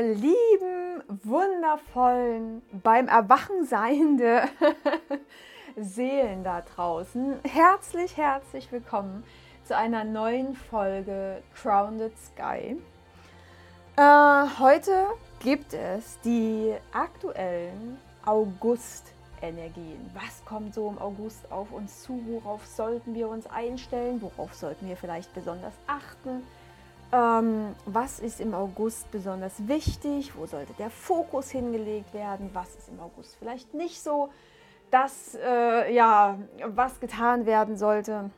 Lieben, 0.00 1.02
wundervollen, 1.22 2.60
beim 2.82 3.08
Erwachen 3.08 3.64
seiende 3.64 4.42
Seelen 5.76 6.44
da 6.44 6.60
draußen, 6.60 7.36
herzlich, 7.44 8.16
herzlich 8.16 8.70
willkommen 8.72 9.24
zu 9.64 9.74
einer 9.74 10.04
neuen 10.04 10.54
Folge 10.54 11.42
Crowned 11.54 12.12
Sky. 12.18 12.76
Äh, 13.96 14.58
heute 14.58 15.06
gibt 15.40 15.72
es 15.72 16.20
die 16.20 16.74
aktuellen 16.92 17.98
August-Energien. 18.26 20.10
Was 20.12 20.44
kommt 20.44 20.74
so 20.74 20.90
im 20.90 20.98
August 20.98 21.50
auf 21.50 21.72
uns 21.72 22.02
zu? 22.02 22.20
Worauf 22.26 22.66
sollten 22.66 23.14
wir 23.14 23.28
uns 23.28 23.46
einstellen? 23.46 24.20
Worauf 24.20 24.52
sollten 24.52 24.88
wir 24.88 24.96
vielleicht 24.98 25.32
besonders 25.32 25.74
achten? 25.86 26.42
Ähm, 27.12 27.74
was 27.84 28.18
ist 28.18 28.40
im 28.40 28.54
August 28.54 29.10
besonders 29.10 29.68
wichtig? 29.68 30.32
Wo 30.36 30.46
sollte 30.46 30.72
der 30.74 30.90
Fokus 30.90 31.50
hingelegt 31.50 32.12
werden? 32.12 32.50
Was 32.52 32.74
ist 32.74 32.88
im 32.88 33.00
August 33.00 33.36
vielleicht 33.38 33.74
nicht 33.74 34.02
so? 34.02 34.30
Das, 34.90 35.36
äh, 35.44 35.94
ja, 35.94 36.38
was 36.64 37.00
getan 37.00 37.46
werden 37.46 37.76
sollte. 37.76 38.30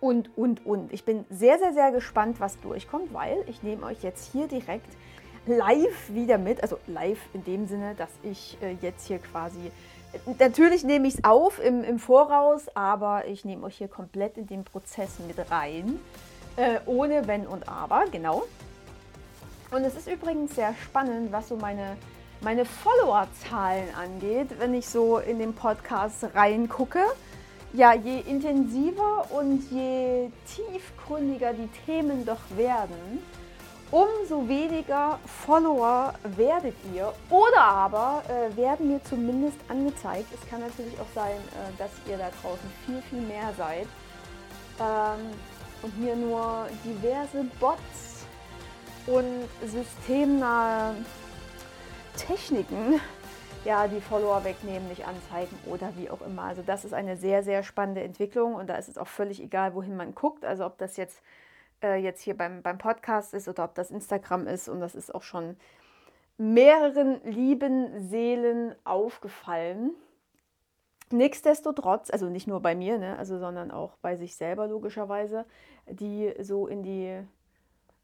Und, 0.00 0.36
und, 0.36 0.64
und. 0.64 0.92
Ich 0.92 1.04
bin 1.04 1.24
sehr, 1.30 1.58
sehr, 1.58 1.72
sehr 1.72 1.90
gespannt, 1.90 2.40
was 2.40 2.60
durchkommt, 2.60 3.12
weil 3.12 3.42
ich 3.46 3.62
nehme 3.62 3.84
euch 3.86 4.02
jetzt 4.02 4.32
hier 4.32 4.46
direkt 4.46 4.94
live 5.46 6.10
wieder 6.12 6.38
mit. 6.38 6.62
Also 6.62 6.78
live 6.86 7.20
in 7.32 7.44
dem 7.44 7.66
Sinne, 7.66 7.94
dass 7.94 8.10
ich 8.22 8.58
äh, 8.62 8.76
jetzt 8.80 9.06
hier 9.06 9.18
quasi 9.18 9.72
Natürlich 10.38 10.84
nehme 10.84 11.06
ich 11.06 11.16
es 11.16 11.24
auf 11.24 11.62
im, 11.62 11.84
im 11.84 11.98
Voraus, 11.98 12.66
aber 12.74 13.26
ich 13.26 13.44
nehme 13.44 13.66
euch 13.66 13.76
hier 13.76 13.88
komplett 13.88 14.38
in 14.38 14.46
den 14.46 14.64
Prozess 14.64 15.18
mit 15.26 15.50
rein. 15.50 16.00
Äh, 16.58 16.80
ohne 16.86 17.24
Wenn 17.28 17.46
und 17.46 17.68
Aber, 17.68 18.06
genau. 18.10 18.42
Und 19.70 19.84
es 19.84 19.94
ist 19.94 20.08
übrigens 20.08 20.56
sehr 20.56 20.74
spannend, 20.82 21.30
was 21.30 21.48
so 21.48 21.56
meine, 21.56 21.96
meine 22.40 22.64
Followerzahlen 22.64 23.94
angeht, 23.94 24.48
wenn 24.58 24.74
ich 24.74 24.88
so 24.88 25.18
in 25.18 25.38
den 25.38 25.54
Podcast 25.54 26.26
reingucke. 26.34 27.02
Ja, 27.74 27.94
je 27.94 28.20
intensiver 28.20 29.30
und 29.30 29.70
je 29.70 30.30
tiefgründiger 30.46 31.52
die 31.52 31.68
Themen 31.86 32.26
doch 32.26 32.40
werden, 32.56 33.22
umso 33.92 34.48
weniger 34.48 35.20
Follower 35.44 36.12
werdet 36.24 36.74
ihr. 36.92 37.12
Oder 37.30 37.62
aber 37.62 38.24
äh, 38.26 38.56
werden 38.56 38.88
mir 38.88 39.04
zumindest 39.04 39.58
angezeigt. 39.68 40.26
Es 40.34 40.50
kann 40.50 40.60
natürlich 40.60 40.98
auch 40.98 41.14
sein, 41.14 41.36
äh, 41.36 41.78
dass 41.78 41.90
ihr 42.08 42.16
da 42.16 42.30
draußen 42.42 42.68
viel, 42.84 43.00
viel 43.02 43.20
mehr 43.20 43.52
seid. 43.56 43.86
Ähm, 44.80 45.30
und 45.82 45.98
mir 45.98 46.16
nur 46.16 46.68
diverse 46.84 47.44
Bots 47.60 48.26
und 49.06 49.48
systemnahe 49.66 50.94
Techniken 52.16 53.00
ja, 53.64 53.88
die 53.88 54.00
Follower 54.00 54.44
wegnehmen, 54.44 54.88
nicht 54.88 55.06
anzeigen 55.06 55.58
oder 55.66 55.92
wie 55.96 56.10
auch 56.10 56.22
immer. 56.22 56.42
Also 56.44 56.62
das 56.62 56.84
ist 56.84 56.94
eine 56.94 57.16
sehr, 57.16 57.42
sehr 57.42 57.62
spannende 57.62 58.02
Entwicklung 58.02 58.54
und 58.54 58.68
da 58.68 58.76
ist 58.76 58.88
es 58.88 58.98
auch 58.98 59.06
völlig 59.06 59.42
egal, 59.42 59.74
wohin 59.74 59.96
man 59.96 60.14
guckt. 60.14 60.44
Also 60.44 60.64
ob 60.64 60.78
das 60.78 60.96
jetzt, 60.96 61.22
äh, 61.82 61.96
jetzt 61.96 62.22
hier 62.22 62.36
beim, 62.36 62.62
beim 62.62 62.78
Podcast 62.78 63.34
ist 63.34 63.48
oder 63.48 63.64
ob 63.64 63.74
das 63.74 63.90
Instagram 63.90 64.46
ist 64.46 64.68
und 64.68 64.80
das 64.80 64.94
ist 64.94 65.14
auch 65.14 65.22
schon 65.22 65.56
mehreren 66.36 67.20
lieben 67.24 68.08
Seelen 68.08 68.74
aufgefallen. 68.84 69.90
Nichtsdestotrotz, 71.10 72.10
also 72.10 72.28
nicht 72.28 72.46
nur 72.46 72.60
bei 72.60 72.74
mir, 72.74 72.98
ne, 72.98 73.18
also, 73.18 73.38
sondern 73.38 73.70
auch 73.70 73.96
bei 73.98 74.16
sich 74.16 74.36
selber 74.36 74.66
logischerweise, 74.66 75.46
die 75.86 76.34
so 76.40 76.66
in 76.66 76.82
die, 76.82 77.20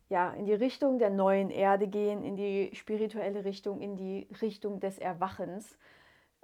ja, 0.09 0.31
in 0.31 0.47
die 0.47 0.55
Richtung 0.55 0.99
der 0.99 1.11
neuen 1.11 1.51
Erde 1.51 1.87
gehen, 1.87 2.23
in 2.23 2.37
die 2.37 2.71
spirituelle 2.75 3.45
Richtung, 3.45 3.81
in 3.81 3.97
die 3.97 4.27
Richtung 4.41 4.81
des 4.81 4.99
Erwachens, 4.99 5.77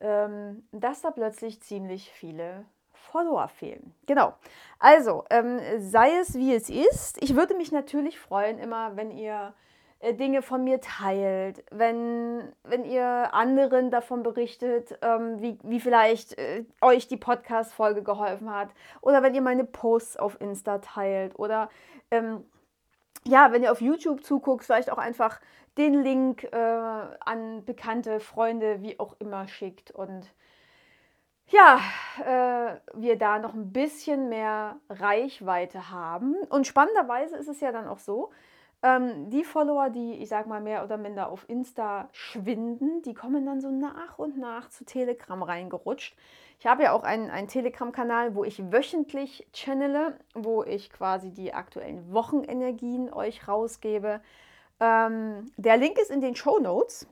ähm, 0.01 0.65
dass 0.73 1.03
da 1.03 1.11
plötzlich 1.11 1.62
ziemlich 1.62 2.11
viele 2.11 2.65
Follower 2.93 3.49
fehlen. 3.49 3.95
Genau. 4.07 4.34
Also, 4.79 5.25
ähm, 5.31 5.61
sei 5.79 6.19
es 6.21 6.34
wie 6.34 6.55
es 6.55 6.69
ist. 6.69 7.23
Ich 7.23 7.34
würde 7.34 7.57
mich 7.57 7.73
natürlich 7.73 8.19
freuen, 8.19 8.59
immer, 8.59 8.97
wenn 8.97 9.11
ihr 9.11 9.55
Dinge 10.03 10.41
von 10.41 10.65
mir 10.65 10.81
teilt, 10.81 11.62
wenn, 11.71 12.53
wenn 12.65 12.84
ihr 12.84 13.34
anderen 13.34 13.91
davon 13.91 14.22
berichtet, 14.22 14.99
ähm, 15.03 15.43
wie, 15.43 15.59
wie 15.62 15.78
vielleicht 15.78 16.38
äh, 16.38 16.65
euch 16.81 17.06
die 17.06 17.19
Podcast-Folge 17.19 18.03
geholfen 18.03 18.50
hat. 18.50 18.71
Oder 19.03 19.22
wenn 19.22 19.34
ihr 19.34 19.43
meine 19.43 19.65
Posts 19.65 20.16
auf 20.16 20.41
Insta 20.41 20.78
teilt. 20.78 21.39
Oder 21.39 21.69
ähm, 22.10 22.44
ja, 23.25 23.53
wenn 23.53 23.62
ihr 23.62 23.72
auf 23.72 23.83
YouTube 23.83 24.25
zuguckt, 24.25 24.65
vielleicht 24.65 24.91
auch 24.91 24.99
einfach 24.99 25.39
den 25.77 26.03
Link 26.03 26.44
äh, 26.44 26.56
an 26.56 27.65
bekannte 27.66 28.21
Freunde, 28.21 28.81
wie 28.81 28.99
auch 28.99 29.16
immer, 29.19 29.49
schickt. 29.49 29.91
Und 29.91 30.27
ja, 31.47 31.78
äh, 32.25 32.81
wir 32.94 33.19
da 33.19 33.39
noch 33.39 33.53
ein 33.53 33.72
bisschen 33.72 34.31
mehr 34.31 34.77
Reichweite 34.89 35.91
haben. 35.91 36.37
Und 36.49 36.66
spannenderweise 36.66 37.37
ist 37.37 37.49
es 37.49 37.60
ja 37.60 37.71
dann 37.71 37.87
auch 37.87 37.99
so, 37.99 38.31
ähm, 38.83 39.29
die 39.31 39.45
Follower, 39.45 39.91
die 39.91 40.15
ich 40.15 40.29
sag 40.29 40.47
mal 40.47 40.61
mehr 40.61 40.83
oder 40.85 40.97
minder 40.97 41.31
auf 41.31 41.49
Insta 41.49 42.09
schwinden, 42.13 43.03
die 43.03 43.15
kommen 43.15 43.45
dann 43.45 43.61
so 43.61 43.71
nach 43.71 44.19
und 44.19 44.39
nach 44.39 44.71
zu 44.71 44.85
Telegram 44.85 45.43
reingerutscht. 45.43 46.17
Ich 46.59 46.67
habe 46.67 46.85
ja 46.85 46.93
auch 46.93 47.03
einen, 47.03 47.31
einen 47.31 47.49
Telegram-Kanal, 47.49 48.35
wo 48.35 48.45
ich 48.45 48.73
wöchentlich 48.73 49.47
channele, 49.53 50.19
wo 50.35 50.63
ich 50.63 50.91
quasi 50.91 51.31
die 51.31 51.55
aktuellen 51.55 52.13
Wochenenergien 52.13 53.13
euch 53.13 53.49
rausgebe. 53.49 54.21
Ähm, 54.79 55.51
der 55.57 55.77
Link 55.77 55.99
ist 55.99 56.11
in 56.11 56.21
den 56.21 56.35
Show 56.35 56.59
Notes. 56.59 57.07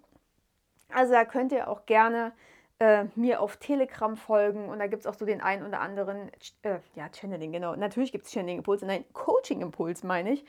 Also 0.93 1.13
da 1.13 1.25
könnt 1.25 1.53
ihr 1.53 1.69
auch 1.69 1.85
gerne 1.85 2.33
äh, 2.79 3.05
mir 3.15 3.43
auf 3.43 3.57
Telegram 3.59 4.17
folgen 4.17 4.69
und 4.69 4.79
da 4.79 4.87
gibt 4.87 5.01
es 5.01 5.07
auch 5.07 5.15
so 5.15 5.27
den 5.27 5.43
einen 5.43 5.67
oder 5.67 5.81
anderen, 5.81 6.31
äh, 6.63 6.79
ja, 6.95 7.09
Channeling, 7.13 7.53
genau. 7.53 7.75
Natürlich 7.75 8.13
gibt 8.13 8.27
es 8.27 8.33
Channeling-Impuls, 8.33 8.83
nein, 8.83 9.05
Coaching-Impuls 9.13 10.03
meine 10.05 10.33
ich 10.33 10.45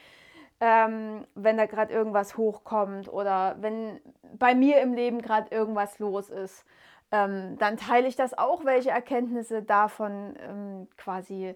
ähm, 0.59 1.25
wenn 1.35 1.57
da 1.57 1.65
gerade 1.65 1.93
irgendwas 1.93 2.37
hochkommt 2.37 3.11
oder 3.11 3.55
wenn 3.61 3.99
bei 4.37 4.55
mir 4.55 4.81
im 4.81 4.93
Leben 4.93 5.21
gerade 5.21 5.53
irgendwas 5.55 5.99
los 5.99 6.29
ist, 6.29 6.65
ähm, 7.11 7.57
dann 7.57 7.77
teile 7.77 8.07
ich 8.07 8.15
das 8.15 8.37
auch, 8.37 8.65
welche 8.65 8.91
Erkenntnisse 8.91 9.63
davon 9.63 10.35
ähm, 10.39 10.87
quasi 10.97 11.55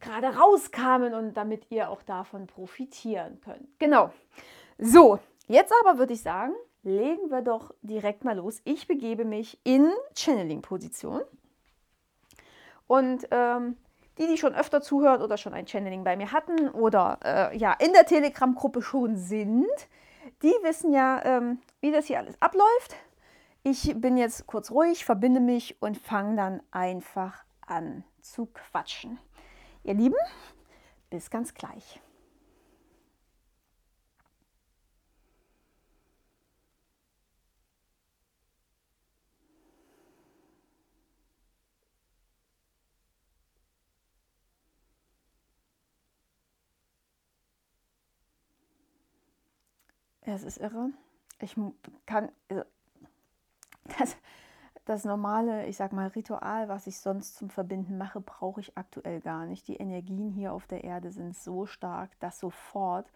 gerade 0.00 0.36
rauskamen 0.36 1.14
und 1.14 1.34
damit 1.34 1.70
ihr 1.70 1.88
auch 1.88 2.02
davon 2.02 2.46
profitieren 2.46 3.40
könnt. 3.40 3.78
Genau. 3.78 4.10
So, 4.78 5.18
jetzt 5.46 5.72
aber 5.82 5.98
würde 5.98 6.12
ich 6.12 6.22
sagen, 6.22 6.52
legen 6.82 7.30
wir 7.30 7.42
doch 7.42 7.74
direkt 7.82 8.24
mal 8.24 8.36
los. 8.36 8.60
Ich 8.64 8.86
begebe 8.86 9.24
mich 9.24 9.58
in 9.64 9.90
Channeling-Position 10.14 11.22
und 12.86 13.26
ähm, 13.30 13.76
die, 14.18 14.26
die 14.26 14.38
schon 14.38 14.54
öfter 14.54 14.80
zuhört 14.80 15.22
oder 15.22 15.36
schon 15.36 15.54
ein 15.54 15.66
Channeling 15.66 16.04
bei 16.04 16.16
mir 16.16 16.32
hatten 16.32 16.68
oder 16.68 17.18
äh, 17.24 17.56
ja 17.56 17.72
in 17.72 17.92
der 17.92 18.06
Telegram-Gruppe 18.06 18.82
schon 18.82 19.16
sind, 19.16 19.66
die 20.42 20.54
wissen 20.62 20.92
ja, 20.92 21.22
ähm, 21.24 21.58
wie 21.80 21.92
das 21.92 22.06
hier 22.06 22.18
alles 22.18 22.40
abläuft. 22.40 22.96
Ich 23.62 23.94
bin 23.98 24.16
jetzt 24.16 24.46
kurz 24.46 24.70
ruhig, 24.70 25.04
verbinde 25.04 25.40
mich 25.40 25.80
und 25.80 25.96
fange 25.96 26.36
dann 26.36 26.62
einfach 26.70 27.44
an 27.66 28.04
zu 28.20 28.46
quatschen. 28.46 29.18
Ihr 29.82 29.94
Lieben, 29.94 30.16
bis 31.10 31.30
ganz 31.30 31.54
gleich. 31.54 32.00
Es 50.24 50.42
ist 50.42 50.58
irre. 50.58 50.90
Ich 51.40 51.56
kann 52.06 52.30
also, 52.48 52.64
das, 53.98 54.16
das 54.84 55.04
normale, 55.04 55.66
ich 55.66 55.76
sag 55.76 55.92
mal, 55.92 56.08
Ritual, 56.08 56.68
was 56.68 56.86
ich 56.86 56.98
sonst 56.98 57.36
zum 57.36 57.50
Verbinden 57.50 57.98
mache, 57.98 58.20
brauche 58.20 58.60
ich 58.60 58.76
aktuell 58.76 59.20
gar 59.20 59.46
nicht. 59.46 59.68
Die 59.68 59.76
Energien 59.76 60.30
hier 60.30 60.52
auf 60.52 60.66
der 60.66 60.84
Erde 60.84 61.10
sind 61.10 61.36
so 61.36 61.66
stark, 61.66 62.18
dass 62.20 62.38
sofort 62.38 63.10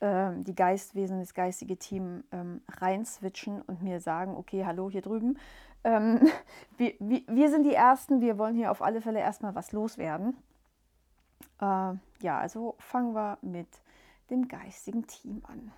ähm, 0.00 0.44
die 0.44 0.54
Geistwesen, 0.54 1.20
das 1.20 1.34
geistige 1.34 1.76
Team 1.76 2.24
ähm, 2.32 2.62
reinswitchen 2.68 3.62
und 3.62 3.82
mir 3.82 4.00
sagen, 4.00 4.36
okay, 4.36 4.64
hallo 4.64 4.90
hier 4.90 5.02
drüben. 5.02 5.38
Ähm, 5.84 6.20
wir, 6.76 6.94
wir, 6.98 7.22
wir, 7.28 7.50
sind 7.50 7.64
die 7.64 7.74
Ersten, 7.74 8.20
wir 8.20 8.38
wollen 8.38 8.56
hier 8.56 8.70
auf 8.70 8.82
alle 8.82 9.00
Fälle 9.00 9.20
erstmal 9.20 9.54
was 9.54 9.72
loswerden. 9.72 10.36
Äh, 11.60 11.94
ja, 12.20 12.38
also 12.38 12.74
fangen 12.78 13.14
wir 13.14 13.38
mit 13.42 13.68
dem 14.30 14.48
geistigen 14.48 15.06
Team 15.06 15.42
an. 15.46 15.72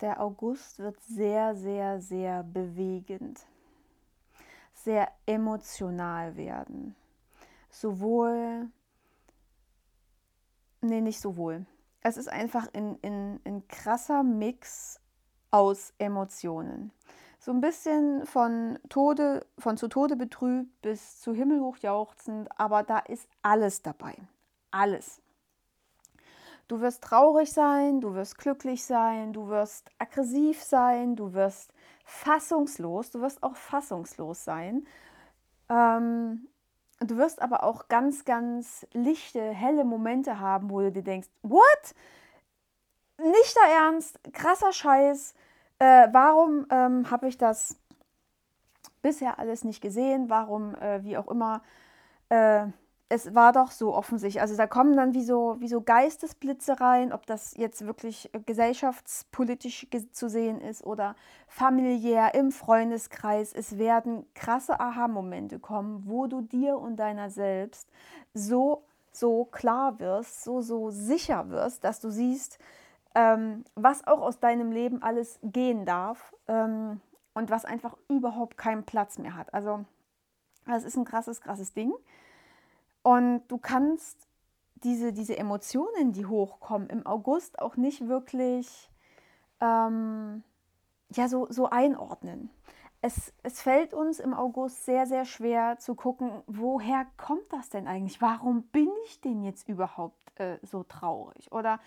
Der 0.00 0.20
August 0.20 0.78
wird 0.78 1.00
sehr, 1.02 1.54
sehr, 1.54 2.00
sehr 2.00 2.42
bewegend. 2.42 3.46
sehr 4.74 5.10
emotional 5.26 6.36
werden. 6.36 6.94
Sowohl, 7.70 8.70
nee, 10.80 11.00
nicht 11.00 11.20
sowohl. 11.20 11.66
Es 12.00 12.16
ist 12.16 12.28
einfach 12.28 12.68
ein, 12.72 12.98
ein, 13.02 13.40
ein 13.44 13.68
krasser 13.68 14.22
Mix 14.22 15.00
aus 15.50 15.92
Emotionen. 15.98 16.92
So 17.40 17.52
ein 17.52 17.60
bisschen 17.60 18.24
von 18.26 18.78
Tode, 18.88 19.46
von 19.58 19.76
zu 19.76 19.88
Tode 19.88 20.16
betrübt 20.16 20.80
bis 20.82 21.20
zu 21.20 21.34
himmelhoch 21.34 21.78
jauchzend, 21.78 22.48
aber 22.58 22.82
da 22.82 22.98
ist 22.98 23.28
alles 23.42 23.82
dabei. 23.82 24.16
Alles. 24.70 25.20
Du 26.68 26.80
wirst 26.82 27.02
traurig 27.02 27.50
sein, 27.50 28.02
du 28.02 28.14
wirst 28.14 28.36
glücklich 28.36 28.84
sein, 28.84 29.32
du 29.32 29.48
wirst 29.48 29.90
aggressiv 29.98 30.62
sein, 30.62 31.16
du 31.16 31.32
wirst 31.32 31.72
fassungslos, 32.04 33.10
du 33.10 33.22
wirst 33.22 33.42
auch 33.42 33.56
fassungslos 33.56 34.44
sein. 34.44 34.86
Ähm, 35.70 36.46
du 37.00 37.16
wirst 37.16 37.40
aber 37.40 37.62
auch 37.62 37.88
ganz, 37.88 38.26
ganz 38.26 38.86
lichte, 38.92 39.40
helle 39.40 39.84
Momente 39.84 40.40
haben, 40.40 40.68
wo 40.68 40.80
du 40.80 40.92
dir 40.92 41.02
denkst, 41.02 41.28
what? 41.42 41.94
Nicht 43.16 43.56
der 43.56 43.74
Ernst, 43.74 44.20
krasser 44.34 44.72
Scheiß. 44.72 45.34
Äh, 45.78 46.08
warum 46.12 46.66
ähm, 46.70 47.10
habe 47.10 47.28
ich 47.28 47.38
das 47.38 47.80
bisher 49.00 49.38
alles 49.38 49.64
nicht 49.64 49.80
gesehen? 49.80 50.28
Warum, 50.28 50.74
äh, 50.74 51.02
wie 51.02 51.16
auch 51.16 51.28
immer, 51.28 51.62
äh, 52.28 52.66
es 53.10 53.34
war 53.34 53.52
doch 53.52 53.70
so 53.70 53.94
offensichtlich. 53.94 54.40
Also 54.40 54.56
da 54.56 54.66
kommen 54.66 54.96
dann 54.96 55.14
wie 55.14 55.24
so, 55.24 55.56
wie 55.60 55.68
so 55.68 55.80
Geistesblitze 55.80 56.80
rein, 56.80 57.12
ob 57.12 57.24
das 57.24 57.56
jetzt 57.56 57.86
wirklich 57.86 58.32
äh, 58.34 58.40
gesellschaftspolitisch 58.40 59.88
zu 60.12 60.28
sehen 60.28 60.60
ist 60.60 60.84
oder 60.84 61.14
familiär 61.46 62.34
im 62.34 62.52
Freundeskreis. 62.52 63.52
Es 63.54 63.78
werden 63.78 64.26
krasse 64.34 64.78
Aha-Momente 64.78 65.58
kommen, 65.58 66.02
wo 66.06 66.26
du 66.26 66.42
dir 66.42 66.78
und 66.78 66.96
deiner 66.96 67.30
selbst 67.30 67.88
so, 68.34 68.84
so 69.10 69.46
klar 69.46 69.98
wirst, 70.00 70.44
so, 70.44 70.60
so 70.60 70.90
sicher 70.90 71.48
wirst, 71.48 71.84
dass 71.84 72.00
du 72.00 72.10
siehst, 72.10 72.58
ähm, 73.14 73.64
was 73.74 74.06
auch 74.06 74.20
aus 74.20 74.38
deinem 74.38 74.70
Leben 74.70 75.02
alles 75.02 75.38
gehen 75.42 75.86
darf 75.86 76.34
ähm, 76.46 77.00
und 77.32 77.48
was 77.48 77.64
einfach 77.64 77.96
überhaupt 78.08 78.58
keinen 78.58 78.84
Platz 78.84 79.16
mehr 79.16 79.34
hat. 79.34 79.54
Also 79.54 79.86
das 80.66 80.84
ist 80.84 80.98
ein 80.98 81.06
krasses, 81.06 81.40
krasses 81.40 81.72
Ding. 81.72 81.94
Und 83.02 83.42
du 83.48 83.58
kannst 83.58 84.28
diese, 84.84 85.12
diese 85.12 85.36
Emotionen, 85.36 86.12
die 86.12 86.26
hochkommen, 86.26 86.88
im 86.88 87.06
August 87.06 87.58
auch 87.58 87.76
nicht 87.76 88.08
wirklich 88.08 88.90
ähm, 89.60 90.42
ja, 91.10 91.28
so, 91.28 91.46
so 91.50 91.68
einordnen. 91.70 92.50
Es, 93.00 93.32
es 93.42 93.62
fällt 93.62 93.94
uns 93.94 94.18
im 94.18 94.34
August 94.34 94.84
sehr, 94.84 95.06
sehr 95.06 95.24
schwer 95.24 95.78
zu 95.78 95.94
gucken, 95.94 96.42
woher 96.46 97.06
kommt 97.16 97.52
das 97.52 97.70
denn 97.70 97.86
eigentlich? 97.86 98.20
Warum 98.20 98.62
bin 98.62 98.88
ich 99.06 99.20
denn 99.20 99.42
jetzt 99.44 99.68
überhaupt 99.68 100.32
äh, 100.40 100.58
so 100.62 100.82
traurig? 100.82 101.52
Oder 101.52 101.78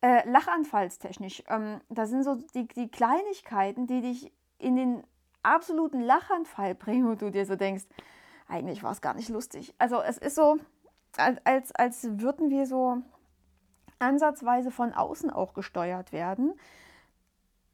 äh, 0.00 0.28
lachanfallstechnisch, 0.28 1.42
ähm, 1.48 1.80
da 1.90 2.06
sind 2.06 2.22
so 2.22 2.36
die, 2.54 2.66
die 2.68 2.88
Kleinigkeiten, 2.88 3.86
die 3.86 4.00
dich 4.00 4.32
in 4.58 4.76
den 4.76 5.02
absoluten 5.42 6.00
Lachanfall 6.00 6.74
bringen, 6.74 7.08
wo 7.08 7.14
du 7.14 7.30
dir 7.30 7.46
so 7.46 7.56
denkst, 7.56 7.84
eigentlich 8.48 8.82
war 8.82 8.92
es 8.92 9.00
gar 9.00 9.14
nicht 9.14 9.28
lustig. 9.28 9.74
Also 9.78 10.00
es 10.00 10.18
ist 10.18 10.34
so, 10.34 10.58
als, 11.16 11.72
als 11.72 12.04
würden 12.20 12.50
wir 12.50 12.66
so 12.66 13.02
ansatzweise 13.98 14.70
von 14.70 14.92
außen 14.92 15.30
auch 15.30 15.54
gesteuert 15.54 16.12
werden. 16.12 16.54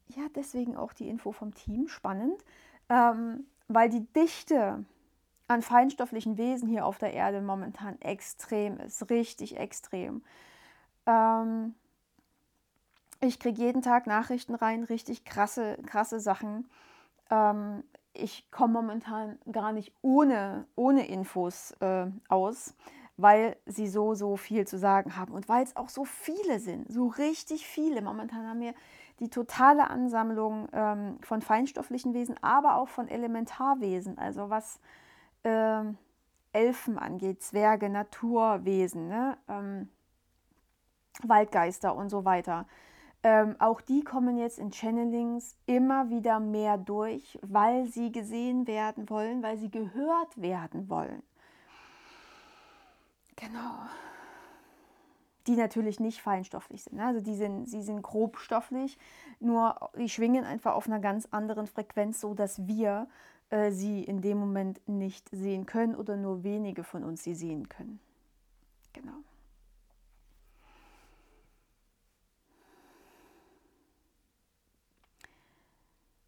Ja, 0.07 0.23
deswegen 0.35 0.75
auch 0.75 0.93
die 0.93 1.09
Info 1.09 1.31
vom 1.31 1.53
Team, 1.53 1.87
spannend, 1.87 2.43
ähm, 2.89 3.45
weil 3.67 3.89
die 3.89 4.05
Dichte 4.13 4.85
an 5.47 5.61
feinstofflichen 5.61 6.37
Wesen 6.37 6.67
hier 6.67 6.85
auf 6.85 6.97
der 6.97 7.13
Erde 7.13 7.41
momentan 7.41 7.99
extrem 8.01 8.77
ist, 8.79 9.09
richtig 9.09 9.57
extrem. 9.57 10.23
Ähm, 11.05 11.75
ich 13.21 13.39
kriege 13.39 13.61
jeden 13.61 13.81
Tag 13.81 14.07
Nachrichten 14.07 14.55
rein, 14.55 14.83
richtig 14.83 15.25
krasse, 15.25 15.77
krasse 15.85 16.19
Sachen. 16.19 16.67
Ähm, 17.29 17.83
ich 18.15 18.49
komme 18.51 18.73
momentan 18.73 19.37
gar 19.51 19.71
nicht 19.71 19.93
ohne, 20.01 20.65
ohne 20.75 21.07
Infos 21.07 21.71
äh, 21.79 22.07
aus, 22.27 22.75
weil 23.17 23.55
sie 23.65 23.87
so, 23.87 24.13
so 24.13 24.35
viel 24.35 24.67
zu 24.67 24.77
sagen 24.77 25.15
haben 25.15 25.33
und 25.33 25.47
weil 25.47 25.63
es 25.63 25.75
auch 25.75 25.89
so 25.89 26.05
viele 26.05 26.59
sind, 26.59 26.91
so 26.91 27.07
richtig 27.07 27.65
viele. 27.65 28.01
Momentan 28.01 28.47
haben 28.47 28.59
wir 28.59 28.73
die 29.19 29.29
totale 29.29 29.89
Ansammlung 29.89 30.67
ähm, 30.73 31.17
von 31.21 31.41
feinstofflichen 31.41 32.13
Wesen, 32.13 32.35
aber 32.41 32.75
auch 32.77 32.89
von 32.89 33.07
Elementarwesen, 33.07 34.17
also 34.17 34.49
was 34.49 34.79
äh, 35.43 35.83
Elfen 36.51 36.97
angeht, 36.97 37.41
Zwerge, 37.41 37.89
Naturwesen, 37.89 39.07
ne? 39.07 39.37
ähm, 39.47 39.89
Waldgeister 41.23 41.95
und 41.95 42.09
so 42.09 42.25
weiter. 42.25 42.65
Ähm, 43.25 43.55
auch 43.57 43.81
die 43.81 44.03
kommen 44.03 44.37
jetzt 44.37 44.59
in 44.59 44.69
Channelings 44.69 45.55
immer 45.65 46.11
wieder 46.11 46.39
mehr 46.39 46.77
durch, 46.77 47.39
weil 47.41 47.87
sie 47.87 48.11
gesehen 48.11 48.67
werden 48.67 49.09
wollen, 49.09 49.41
weil 49.41 49.57
sie 49.57 49.71
gehört 49.71 50.39
werden 50.39 50.91
wollen. 50.91 51.23
Genau. 53.35 53.79
Die 55.47 55.55
natürlich 55.55 55.99
nicht 55.99 56.21
feinstofflich 56.21 56.83
sind. 56.83 56.97
Ne? 56.97 57.05
Also 57.07 57.19
die 57.19 57.33
sind, 57.33 57.65
sie 57.67 57.81
sind 57.81 58.03
grobstofflich, 58.03 58.99
nur 59.39 59.89
die 59.97 60.09
schwingen 60.09 60.45
einfach 60.45 60.75
auf 60.75 60.85
einer 60.85 60.99
ganz 60.99 61.27
anderen 61.31 61.65
Frequenz, 61.65 62.21
so 62.21 62.35
dass 62.35 62.67
wir 62.67 63.07
äh, 63.49 63.71
sie 63.71 64.03
in 64.03 64.21
dem 64.21 64.37
Moment 64.37 64.87
nicht 64.87 65.29
sehen 65.29 65.65
können 65.65 65.95
oder 65.95 66.15
nur 66.15 66.43
wenige 66.43 66.83
von 66.83 67.03
uns 67.03 67.23
sie 67.23 67.33
sehen 67.33 67.69
können. 67.69 67.99
Genau. 68.93 69.13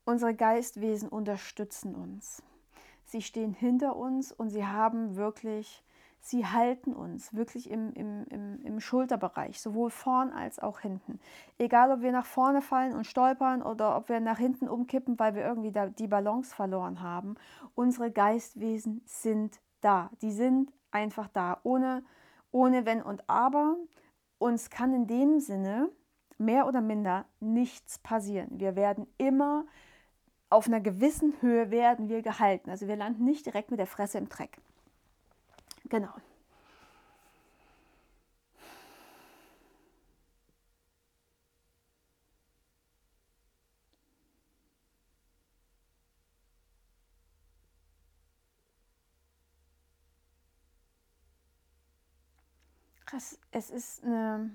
Unsere 0.08 0.34
Geistwesen 0.34 1.10
unterstützen 1.10 1.94
uns. 1.94 2.42
Sie 3.04 3.22
stehen 3.22 3.52
hinter 3.52 3.98
uns 3.98 4.32
und 4.32 4.52
sie 4.52 4.66
haben 4.66 5.18
wirklich, 5.18 5.84
sie 6.22 6.46
halten 6.46 6.94
uns 6.94 7.34
wirklich 7.34 7.70
im, 7.70 7.92
im, 7.92 8.24
im, 8.30 8.64
im 8.64 8.80
Schulterbereich, 8.80 9.60
sowohl 9.60 9.90
vorn 9.90 10.32
als 10.32 10.60
auch 10.60 10.80
hinten. 10.80 11.20
Egal, 11.58 11.92
ob 11.92 12.00
wir 12.00 12.14
nach 12.14 12.26
vorne 12.26 12.62
fallen 12.62 12.96
und 12.96 13.06
stolpern 13.06 13.62
oder 13.62 13.98
ob 13.98 14.08
wir 14.08 14.22
nach 14.22 14.38
hinten 14.38 14.70
umkippen, 14.70 15.20
weil 15.20 15.36
wir 15.36 15.44
irgendwie 15.44 15.74
die 16.00 16.08
Balance 16.08 16.56
verloren 16.56 17.02
haben. 17.02 17.36
Unsere 17.76 18.10
Geistwesen 18.10 19.02
sind 19.04 19.60
da. 19.82 20.10
Die 20.22 20.32
sind 20.32 20.72
einfach 20.90 21.28
da, 21.28 21.60
ohne, 21.64 22.02
ohne 22.52 22.86
Wenn 22.86 23.02
und 23.02 23.30
Aber. 23.30 23.76
Uns 24.38 24.70
kann 24.70 24.94
in 24.94 25.06
dem 25.06 25.42
Sinne 25.42 25.90
mehr 26.38 26.66
oder 26.66 26.80
minder 26.80 27.26
nichts 27.42 28.00
passieren. 28.00 28.58
Wir 28.58 28.78
werden 28.78 29.06
immer 29.18 29.66
auf 30.50 30.68
einer 30.68 30.82
gewissen 30.82 31.34
Höhe 31.42 31.72
werden 31.72 32.10
wir 32.10 32.22
gehalten. 32.22 32.70
Also 32.70 32.88
wir 32.88 32.96
landen 32.96 33.26
nicht 33.26 33.46
direkt 33.46 33.72
mit 33.72 33.80
der 33.80 33.88
Fresse 33.88 34.18
im 34.18 34.30
Dreck. 34.30 34.58
Genau. 35.90 36.14
Es 53.52 53.72
ist 53.72 54.04
eine 54.04 54.52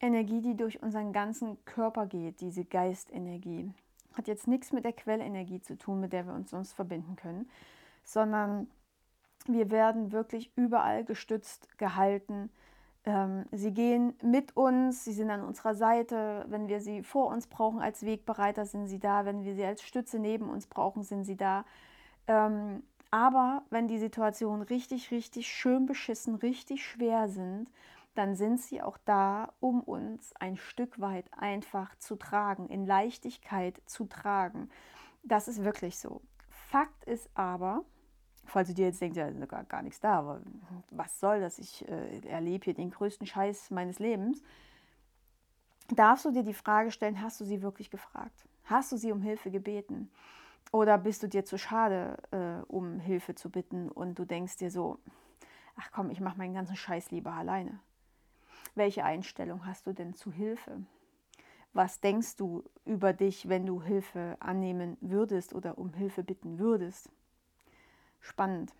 Energie, 0.00 0.42
die 0.42 0.54
durch 0.54 0.82
unseren 0.82 1.14
ganzen 1.14 1.64
Körper 1.64 2.04
geht, 2.04 2.42
diese 2.42 2.66
Geistenergie 2.66 3.72
hat 4.18 4.28
jetzt 4.28 4.48
nichts 4.48 4.72
mit 4.72 4.84
der 4.84 4.92
Quellenergie 4.92 5.60
zu 5.60 5.78
tun, 5.78 6.00
mit 6.00 6.12
der 6.12 6.26
wir 6.26 6.34
uns 6.34 6.50
sonst 6.50 6.72
verbinden 6.72 7.16
können, 7.16 7.48
sondern 8.04 8.68
wir 9.46 9.70
werden 9.70 10.12
wirklich 10.12 10.52
überall 10.56 11.04
gestützt, 11.04 11.78
gehalten. 11.78 12.50
Ähm, 13.04 13.46
sie 13.52 13.72
gehen 13.72 14.14
mit 14.22 14.56
uns, 14.56 15.04
sie 15.04 15.12
sind 15.12 15.30
an 15.30 15.42
unserer 15.42 15.74
Seite. 15.74 16.44
Wenn 16.48 16.68
wir 16.68 16.80
sie 16.80 17.02
vor 17.02 17.28
uns 17.28 17.46
brauchen 17.46 17.80
als 17.80 18.04
Wegbereiter, 18.04 18.66
sind 18.66 18.88
sie 18.88 18.98
da. 18.98 19.24
Wenn 19.24 19.44
wir 19.44 19.54
sie 19.54 19.64
als 19.64 19.82
Stütze 19.82 20.18
neben 20.18 20.50
uns 20.50 20.66
brauchen, 20.66 21.02
sind 21.04 21.24
sie 21.24 21.36
da. 21.36 21.64
Ähm, 22.26 22.82
aber 23.10 23.62
wenn 23.70 23.88
die 23.88 23.98
Situationen 23.98 24.62
richtig, 24.62 25.10
richtig 25.12 25.48
schön 25.48 25.86
beschissen, 25.86 26.34
richtig 26.34 26.84
schwer 26.84 27.28
sind 27.28 27.70
dann 28.18 28.34
sind 28.34 28.60
sie 28.60 28.82
auch 28.82 28.98
da, 29.04 29.52
um 29.60 29.80
uns 29.80 30.34
ein 30.40 30.56
Stück 30.56 31.00
weit 31.00 31.26
einfach 31.32 31.96
zu 31.98 32.16
tragen, 32.16 32.68
in 32.68 32.84
Leichtigkeit 32.84 33.80
zu 33.86 34.06
tragen. 34.06 34.70
Das 35.22 35.46
ist 35.46 35.62
wirklich 35.62 36.00
so. 36.00 36.20
Fakt 36.50 37.04
ist 37.04 37.30
aber, 37.34 37.84
falls 38.44 38.68
du 38.68 38.74
dir 38.74 38.86
jetzt 38.86 39.00
denkst, 39.00 39.16
ja, 39.16 39.28
ist 39.28 39.48
gar, 39.48 39.62
gar 39.62 39.82
nichts 39.82 40.00
da, 40.00 40.18
aber 40.18 40.40
was 40.90 41.20
soll 41.20 41.40
das? 41.40 41.60
Ich 41.60 41.88
äh, 41.88 42.18
erlebe 42.26 42.64
hier 42.64 42.74
den 42.74 42.90
größten 42.90 43.24
Scheiß 43.24 43.70
meines 43.70 44.00
Lebens. 44.00 44.42
Darfst 45.94 46.24
du 46.24 46.32
dir 46.32 46.42
die 46.42 46.54
Frage 46.54 46.90
stellen, 46.90 47.22
hast 47.22 47.40
du 47.40 47.44
sie 47.44 47.62
wirklich 47.62 47.88
gefragt? 47.88 48.48
Hast 48.64 48.90
du 48.90 48.96
sie 48.96 49.12
um 49.12 49.22
Hilfe 49.22 49.52
gebeten? 49.52 50.10
Oder 50.72 50.98
bist 50.98 51.22
du 51.22 51.28
dir 51.28 51.44
zu 51.44 51.56
schade, 51.56 52.18
äh, 52.32 52.66
um 52.66 52.98
Hilfe 52.98 53.36
zu 53.36 53.48
bitten 53.48 53.88
und 53.88 54.18
du 54.18 54.24
denkst 54.24 54.56
dir 54.56 54.72
so, 54.72 54.98
ach 55.76 55.92
komm, 55.92 56.10
ich 56.10 56.18
mache 56.18 56.36
meinen 56.36 56.54
ganzen 56.54 56.74
Scheiß 56.74 57.12
lieber 57.12 57.32
alleine. 57.32 57.78
Welche 58.78 59.04
Einstellung 59.04 59.66
hast 59.66 59.88
du 59.88 59.92
denn 59.92 60.14
zu 60.14 60.30
Hilfe? 60.30 60.80
Was 61.72 62.00
denkst 62.00 62.36
du 62.36 62.62
über 62.84 63.12
dich, 63.12 63.48
wenn 63.48 63.66
du 63.66 63.82
Hilfe 63.82 64.36
annehmen 64.38 64.96
würdest 65.00 65.52
oder 65.52 65.78
um 65.78 65.94
Hilfe 65.94 66.22
bitten 66.22 66.60
würdest? 66.60 67.10
Spannend, 68.20 68.72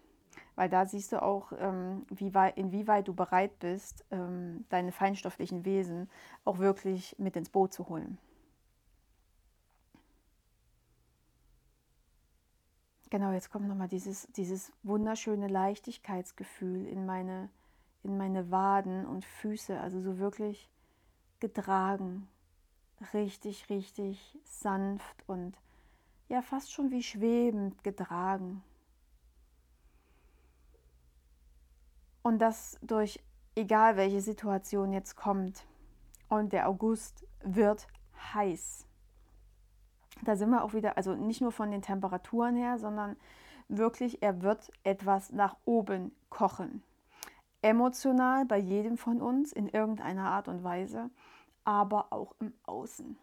weil 0.54 0.68
da 0.68 0.86
siehst 0.86 1.10
du 1.10 1.20
auch, 1.20 1.50
ähm, 1.58 2.06
wie 2.10 2.32
weit, 2.32 2.56
inwieweit 2.58 3.08
du 3.08 3.12
bereit 3.12 3.58
bist, 3.58 4.04
ähm, 4.12 4.64
deine 4.68 4.92
feinstofflichen 4.92 5.64
Wesen 5.64 6.08
auch 6.44 6.58
wirklich 6.58 7.16
mit 7.18 7.34
ins 7.34 7.50
Boot 7.50 7.72
zu 7.74 7.88
holen. 7.88 8.18
Genau, 13.10 13.32
jetzt 13.32 13.50
kommt 13.50 13.66
nochmal 13.66 13.88
dieses, 13.88 14.28
dieses 14.36 14.70
wunderschöne 14.84 15.48
Leichtigkeitsgefühl 15.48 16.86
in 16.86 17.04
meine, 17.04 17.50
in 18.02 18.16
meine 18.16 18.50
Waden 18.50 19.06
und 19.06 19.24
Füße, 19.24 19.78
also 19.78 20.00
so 20.00 20.18
wirklich 20.18 20.68
getragen, 21.40 22.28
richtig, 23.12 23.68
richtig 23.70 24.38
sanft 24.44 25.24
und 25.26 25.56
ja 26.28 26.42
fast 26.42 26.72
schon 26.72 26.90
wie 26.90 27.02
schwebend 27.02 27.82
getragen. 27.84 28.62
Und 32.22 32.40
das 32.40 32.78
durch 32.82 33.20
egal 33.58 33.96
welche 33.96 34.20
Situation 34.20 34.92
jetzt 34.92 35.16
kommt. 35.16 35.66
Und 36.28 36.52
der 36.52 36.68
August 36.68 37.26
wird 37.42 37.88
heiß. 38.34 38.86
Da 40.22 40.36
sind 40.36 40.50
wir 40.50 40.62
auch 40.62 40.74
wieder, 40.74 40.96
also 40.96 41.14
nicht 41.14 41.40
nur 41.40 41.52
von 41.52 41.70
den 41.70 41.82
Temperaturen 41.82 42.56
her, 42.56 42.78
sondern 42.78 43.16
wirklich, 43.68 44.22
er 44.22 44.42
wird 44.42 44.70
etwas 44.84 45.32
nach 45.32 45.56
oben 45.64 46.12
kochen. 46.28 46.82
Emotional 47.68 48.44
bei 48.44 48.58
jedem 48.58 48.96
von 48.98 49.20
uns 49.20 49.52
in 49.52 49.68
irgendeiner 49.68 50.30
Art 50.30 50.48
und 50.48 50.64
Weise 50.64 51.10
aber 51.68 52.14
auch 52.14 52.34
im 52.40 52.54
Außen. 52.64 53.18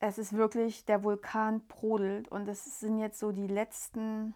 Es 0.00 0.18
ist 0.18 0.34
wirklich, 0.34 0.84
der 0.84 1.02
Vulkan 1.02 1.66
brodelt 1.66 2.28
und 2.28 2.46
es 2.46 2.78
sind 2.78 2.98
jetzt 2.98 3.18
so 3.18 3.32
die 3.32 3.46
letzten, 3.46 4.34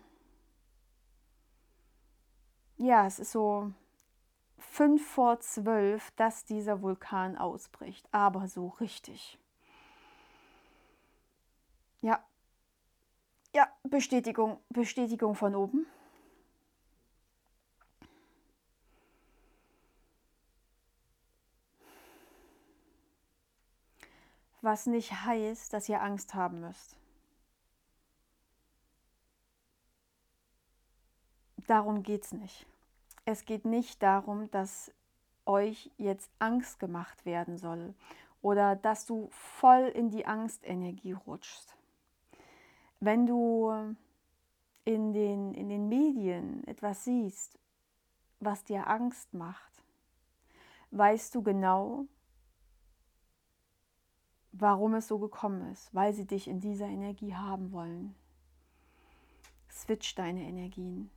ja, 2.79 3.07
es 3.07 3.19
ist 3.19 3.33
so 3.33 3.71
fünf 4.57 5.07
vor 5.07 5.41
zwölf, 5.41 6.11
dass 6.13 6.47
dieser 6.47 6.81
Vulkan 6.81 7.37
ausbricht, 7.37 8.09
aber 8.13 8.49
so 8.49 8.69
richtig. 8.81 9.39
Ja, 12.01 12.25
ja, 13.55 13.69
Bestätigung, 13.83 14.59
Bestätigung 14.71 15.35
von 15.35 15.55
oben. 15.55 15.85
Was 24.61 24.87
nicht 24.87 25.13
heißt, 25.13 25.73
dass 25.73 25.89
ihr 25.89 26.03
Angst 26.03 26.35
haben 26.35 26.61
müsst. 26.61 26.97
Darum 31.67 32.03
geht 32.03 32.25
es 32.25 32.33
nicht. 32.33 32.67
Es 33.25 33.45
geht 33.45 33.65
nicht 33.65 34.03
darum, 34.03 34.51
dass 34.51 34.91
euch 35.45 35.91
jetzt 35.97 36.31
Angst 36.39 36.79
gemacht 36.79 37.27
werden 37.27 37.59
soll 37.59 37.95
oder 38.41 38.77
dass 38.77 39.07
du 39.07 39.29
voll 39.31 39.89
in 39.95 40.11
die 40.11 40.27
Angstenergie 40.27 41.13
rutschst. 41.13 41.75
Wenn 43.01 43.27
du 43.27 43.97
in 44.85 45.13
den, 45.13 45.55
in 45.55 45.69
den 45.69 45.89
Medien 45.89 46.67
etwas 46.67 47.05
siehst, 47.05 47.59
was 48.41 48.65
dir 48.65 48.87
Angst 48.87 49.35
macht, 49.35 49.85
weißt 50.91 51.35
du 51.35 51.43
genau, 51.43 52.07
warum 54.61 54.95
es 54.95 55.09
so 55.09 55.19
gekommen 55.19 55.71
ist, 55.73 55.95
weil 55.95 56.13
sie 56.13 56.27
dich 56.27 56.49
in 56.49 56.61
dieser 56.61 56.87
Energie 56.87 57.35
haben 57.35 57.73
wollen. 57.73 58.15
Switch 59.71 60.15
deine 60.15 60.43
Energien. 60.43 61.11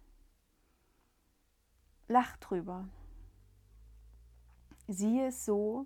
Lach 2.07 2.37
drüber. 2.37 2.87
Sieh 4.87 5.21
es 5.21 5.45
so, 5.45 5.85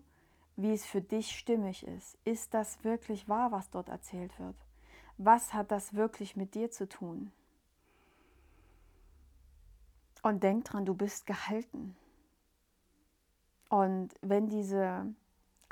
wie 0.55 0.73
es 0.73 0.85
für 0.85 1.01
dich 1.01 1.37
stimmig 1.37 1.85
ist. 1.85 2.17
Ist 2.25 2.53
das 2.53 2.83
wirklich 2.83 3.29
wahr, 3.29 3.51
was 3.51 3.69
dort 3.69 3.89
erzählt 3.89 4.37
wird? 4.39 4.55
Was 5.17 5.53
hat 5.53 5.71
das 5.71 5.93
wirklich 5.93 6.35
mit 6.35 6.55
dir 6.55 6.71
zu 6.71 6.87
tun? 6.89 7.31
Und 10.23 10.43
denk 10.43 10.65
dran, 10.65 10.85
du 10.85 10.95
bist 10.95 11.25
gehalten. 11.27 11.95
Und 13.69 14.09
wenn 14.21 14.47
diese 14.47 15.05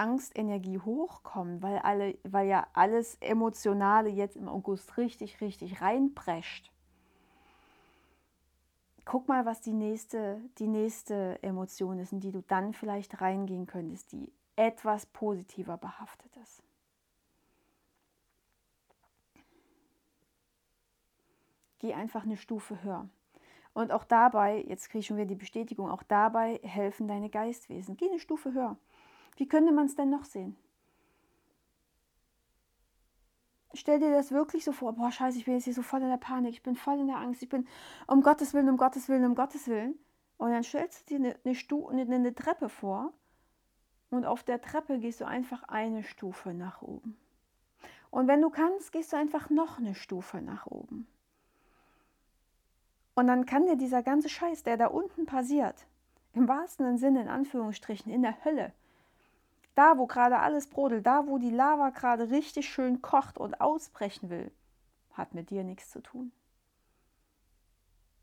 Angstenergie 0.04 0.80
hochkommt, 0.80 1.62
weil, 1.62 1.80
alle, 1.80 2.18
weil 2.24 2.48
ja 2.48 2.68
alles 2.74 3.16
Emotionale 3.22 4.10
jetzt 4.10 4.36
im 4.36 4.50
August 4.50 4.98
richtig, 4.98 5.40
richtig 5.40 5.82
reinprescht. 5.82 6.72
Guck 9.06 9.30
mal, 9.30 9.46
was 9.46 9.62
die 9.62 9.72
nächste, 9.72 10.42
die 10.58 10.68
nächste 10.68 11.42
Emotion 11.42 12.00
ist, 12.00 12.12
in 12.12 12.20
die 12.20 12.32
du 12.32 12.42
dann 12.42 12.74
vielleicht 12.74 13.22
reingehen 13.22 13.66
könntest, 13.66 14.12
die 14.12 14.32
etwas 14.58 15.06
positiver 15.06 15.78
behaftet 15.78 16.36
ist. 16.44 16.62
Geh 21.80 21.94
einfach 21.94 22.24
eine 22.24 22.38
Stufe 22.38 22.84
höher. 22.84 23.08
Und 23.74 23.92
auch 23.92 24.04
dabei, 24.04 24.64
jetzt 24.68 24.90
kriege 24.90 25.00
ich 25.00 25.08
schon 25.08 25.18
wieder 25.18 25.28
die 25.28 25.36
Bestätigung, 25.36 25.90
auch 25.90 26.04
dabei 26.04 26.60
helfen 26.64 27.08
deine 27.08 27.30
Geistwesen. 27.30 27.96
Geh 27.98 28.10
eine 28.10 28.20
Stufe 28.20 28.54
höher. 28.54 28.78
Wie 29.36 29.48
könnte 29.48 29.72
man 29.72 29.86
es 29.86 29.96
denn 29.96 30.10
noch 30.10 30.26
sehen? 30.26 30.56
Stell 33.76 34.00
dir 34.00 34.12
das 34.12 34.32
wirklich 34.32 34.64
so 34.64 34.72
vor, 34.72 34.94
boah, 34.94 35.12
scheiße, 35.12 35.38
ich 35.38 35.46
bin 35.46 35.56
jetzt 35.56 35.64
hier 35.64 35.74
so 35.74 35.82
voll 35.82 36.02
in 36.02 36.10
der 36.10 36.18
Panik, 36.18 36.52
ich 36.54 36.62
bin 36.62 36.76
voll 36.76 37.00
in 37.00 37.08
der 37.08 37.18
Angst, 37.18 37.42
ich 37.42 37.50
bin 37.50 37.68
um 38.06 38.22
Gottes 38.22 38.54
Willen, 38.54 38.70
um 38.70 38.78
Gottes 38.78 39.10
Willen, 39.10 39.26
um 39.26 39.34
Gottes 39.34 39.68
Willen. 39.68 39.98
Und 40.38 40.52
dann 40.52 40.64
stellst 40.64 41.10
du 41.10 41.18
dir 41.18 41.36
eine, 41.44 41.56
eine, 41.90 42.04
eine, 42.04 42.16
eine 42.16 42.36
Treppe 42.36 42.70
vor 42.70 43.14
und 44.12 44.26
auf 44.26 44.44
der 44.44 44.62
Treppe 44.62 45.00
gehst 45.00 45.22
du 45.22 45.26
einfach 45.26 45.64
eine 45.64 46.04
Stufe 46.04 46.54
nach 46.54 46.84
oben. 46.84 47.18
Und 48.12 48.28
wenn 48.28 48.42
du 48.42 48.52
kannst, 48.52 48.92
gehst 48.92 49.12
du 49.12 49.18
einfach 49.18 49.50
noch 49.50 49.80
eine 49.80 49.96
Stufe 49.96 50.40
nach 50.40 50.68
oben. 50.68 51.08
Und 53.16 53.26
dann 53.28 53.48
kann 53.48 53.66
dir 53.66 53.76
dieser 53.76 54.04
ganze 54.04 54.30
Scheiß, 54.30 54.62
der 54.62 54.78
da 54.78 54.88
unten 54.88 55.26
passiert, 55.26 55.88
im 56.34 56.48
wahrsten 56.48 56.98
Sinne, 56.98 57.22
in 57.22 57.28
Anführungsstrichen, 57.28 58.12
in 58.12 58.22
der 58.22 58.44
Hölle, 58.46 58.74
da, 59.76 59.98
wo 59.98 60.06
gerade 60.06 60.40
alles 60.40 60.68
brodelt, 60.68 61.06
da, 61.06 61.28
wo 61.28 61.38
die 61.38 61.50
Lava 61.50 61.90
gerade 61.90 62.30
richtig 62.30 62.70
schön 62.70 63.02
kocht 63.02 63.38
und 63.38 63.60
ausbrechen 63.60 64.30
will, 64.30 64.52
hat 65.12 65.34
mit 65.34 65.50
dir 65.50 65.64
nichts 65.64 65.90
zu 65.90 66.02
tun. 66.02 66.32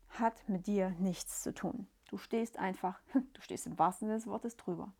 Hat 0.09 0.47
mit 0.47 0.67
dir 0.67 0.91
nichts 0.91 1.41
zu 1.41 1.53
tun. 1.53 1.87
Du 2.07 2.17
stehst 2.17 2.57
einfach, 2.57 3.01
du 3.33 3.41
stehst 3.41 3.67
im 3.67 3.77
wahrsten 3.79 4.07
Sinne 4.07 4.17
des 4.17 4.27
Wortes 4.27 4.55
drüber. 4.55 4.93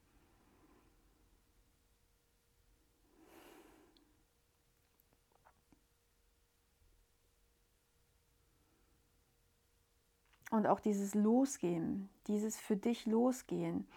Und 10.52 10.68
auch 10.68 10.82
dieses 10.82 11.16
Losgehen, 11.16 12.10
dieses 12.28 12.60
für 12.60 12.76
dich 12.76 13.06
Losgehen, 13.06 13.88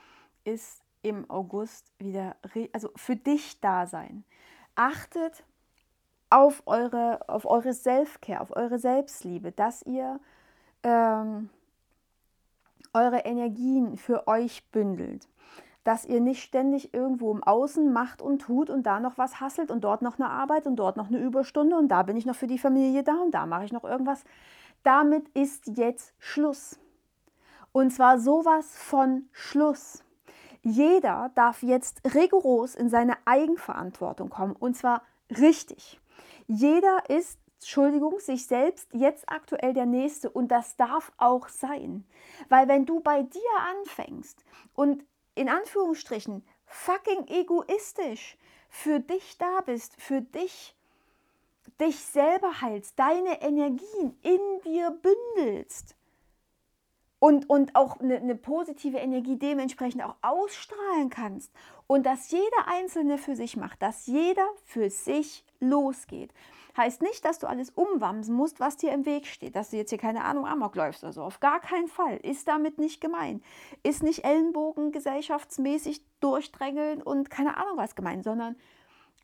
ist 0.44 0.83
im 1.04 1.30
August 1.30 1.92
wieder, 1.98 2.36
also 2.72 2.90
für 2.96 3.16
dich 3.16 3.60
da 3.60 3.86
sein. 3.86 4.24
Achtet 4.74 5.44
auf 6.30 6.62
eure, 6.66 7.28
auf 7.28 7.44
eure 7.44 7.72
Selfcare, 7.72 8.40
auf 8.40 8.56
eure 8.56 8.78
Selbstliebe, 8.78 9.52
dass 9.52 9.82
ihr 9.82 10.18
ähm, 10.82 11.50
eure 12.92 13.18
Energien 13.18 13.96
für 13.96 14.26
euch 14.26 14.70
bündelt. 14.70 15.28
Dass 15.84 16.06
ihr 16.06 16.20
nicht 16.20 16.42
ständig 16.42 16.94
irgendwo 16.94 17.30
im 17.30 17.42
Außen 17.42 17.92
macht 17.92 18.22
und 18.22 18.40
tut 18.40 18.70
und 18.70 18.84
da 18.84 19.00
noch 19.00 19.18
was 19.18 19.40
hasselt 19.40 19.70
und 19.70 19.84
dort 19.84 20.00
noch 20.00 20.18
eine 20.18 20.30
Arbeit 20.30 20.66
und 20.66 20.76
dort 20.76 20.96
noch 20.96 21.08
eine 21.08 21.18
Überstunde 21.18 21.76
und 21.76 21.88
da 21.88 22.02
bin 22.02 22.16
ich 22.16 22.24
noch 22.24 22.36
für 22.36 22.46
die 22.46 22.58
Familie 22.58 23.02
da 23.02 23.20
und 23.20 23.32
da 23.32 23.44
mache 23.44 23.66
ich 23.66 23.72
noch 23.72 23.84
irgendwas. 23.84 24.24
Damit 24.82 25.28
ist 25.30 25.76
jetzt 25.76 26.14
Schluss. 26.18 26.78
Und 27.72 27.90
zwar 27.90 28.18
sowas 28.18 28.78
von 28.78 29.28
Schluss. 29.32 30.03
Jeder 30.64 31.30
darf 31.34 31.62
jetzt 31.62 32.00
rigoros 32.14 32.74
in 32.74 32.88
seine 32.88 33.18
Eigenverantwortung 33.26 34.30
kommen 34.30 34.56
und 34.56 34.74
zwar 34.74 35.02
richtig. 35.30 36.00
Jeder 36.46 37.02
ist, 37.10 37.38
Entschuldigung, 37.60 38.18
sich 38.18 38.46
selbst 38.46 38.88
jetzt 38.94 39.28
aktuell 39.28 39.74
der 39.74 39.84
Nächste 39.84 40.30
und 40.30 40.48
das 40.48 40.76
darf 40.76 41.12
auch 41.18 41.48
sein. 41.48 42.06
Weil 42.48 42.66
wenn 42.66 42.86
du 42.86 43.00
bei 43.00 43.22
dir 43.22 43.40
anfängst 43.78 44.42
und 44.74 45.04
in 45.34 45.50
Anführungsstrichen 45.50 46.42
fucking 46.64 47.26
egoistisch 47.28 48.38
für 48.70 49.00
dich 49.00 49.36
da 49.36 49.60
bist, 49.66 50.00
für 50.00 50.22
dich 50.22 50.74
dich 51.78 51.98
selber 51.98 52.62
heilst, 52.62 52.98
deine 52.98 53.42
Energien 53.42 54.18
in 54.22 54.40
dir 54.64 54.90
bündelst 54.90 55.94
und, 57.24 57.48
und 57.48 57.74
auch 57.74 58.00
eine, 58.00 58.18
eine 58.18 58.34
positive 58.34 58.98
Energie 58.98 59.38
dementsprechend 59.38 60.04
auch 60.04 60.14
ausstrahlen 60.20 61.08
kannst 61.08 61.50
und 61.86 62.04
dass 62.04 62.30
jeder 62.30 62.68
Einzelne 62.68 63.16
für 63.16 63.34
sich 63.34 63.56
macht, 63.56 63.80
dass 63.80 64.06
jeder 64.06 64.46
für 64.66 64.90
sich 64.90 65.42
losgeht. 65.58 66.34
Heißt 66.76 67.00
nicht, 67.00 67.24
dass 67.24 67.38
du 67.38 67.46
alles 67.46 67.70
umwamsen 67.70 68.34
musst, 68.34 68.60
was 68.60 68.76
dir 68.76 68.92
im 68.92 69.06
Weg 69.06 69.26
steht, 69.26 69.56
dass 69.56 69.70
du 69.70 69.78
jetzt 69.78 69.88
hier 69.88 69.98
keine 69.98 70.22
Ahnung 70.22 70.44
Amok 70.44 70.76
läufst 70.76 71.02
oder 71.02 71.14
so. 71.14 71.22
Auf 71.22 71.40
gar 71.40 71.60
keinen 71.60 71.88
Fall. 71.88 72.18
Ist 72.18 72.46
damit 72.46 72.76
nicht 72.76 73.00
gemein. 73.00 73.42
Ist 73.82 74.02
nicht 74.02 74.26
Ellenbogen 74.26 74.92
gesellschaftsmäßig 74.92 76.02
durchdrängeln 76.20 77.00
und 77.00 77.30
keine 77.30 77.56
Ahnung 77.56 77.78
was 77.78 77.94
gemeint, 77.94 78.24
sondern 78.24 78.54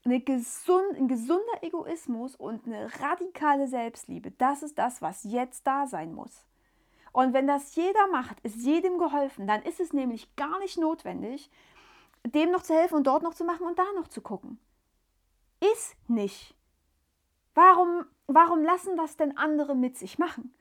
eine 0.07 0.21
gesund, 0.21 0.97
ein 0.97 1.07
gesunder 1.07 1.61
Egoismus 1.61 2.35
und 2.35 2.67
eine 2.67 2.89
radikale 3.03 3.69
Selbstliebe. 3.69 4.31
Das 4.31 4.63
ist 4.63 4.79
das, 4.79 5.03
was 5.03 5.23
jetzt 5.25 5.67
da 5.67 5.87
sein 5.87 6.15
muss. 6.15 6.47
Und 7.13 7.33
wenn 7.33 7.47
das 7.47 7.75
jeder 7.75 8.07
macht, 8.09 8.39
ist 8.41 8.57
jedem 8.57 8.99
geholfen. 8.99 9.47
Dann 9.47 9.63
ist 9.63 9.81
es 9.81 9.93
nämlich 9.93 10.35
gar 10.37 10.59
nicht 10.61 10.79
notwendig, 10.79 11.51
dem 12.25 12.51
noch 12.51 12.63
zu 12.63 12.75
helfen 12.75 12.97
und 12.97 13.07
dort 13.07 13.23
noch 13.23 13.35
zu 13.35 13.45
machen 13.45 13.67
und 13.67 13.79
da 13.79 13.85
noch 13.97 14.09
zu 14.09 14.21
gucken. 14.21 14.59
Ist 15.73 15.97
nicht. 16.09 16.55
Warum, 17.55 18.07
warum 18.27 18.63
lassen 18.63 18.97
das 18.97 19.17
denn 19.17 19.37
andere 19.37 19.75
mit 19.75 19.97
sich 19.97 20.19
machen? 20.19 20.55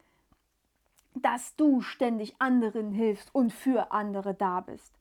Dass 1.13 1.55
du 1.55 1.81
ständig 1.81 2.35
anderen 2.39 2.91
hilfst 2.91 3.33
und 3.33 3.53
für 3.53 3.91
andere 3.91 4.33
da 4.33 4.61
bist. 4.61 4.93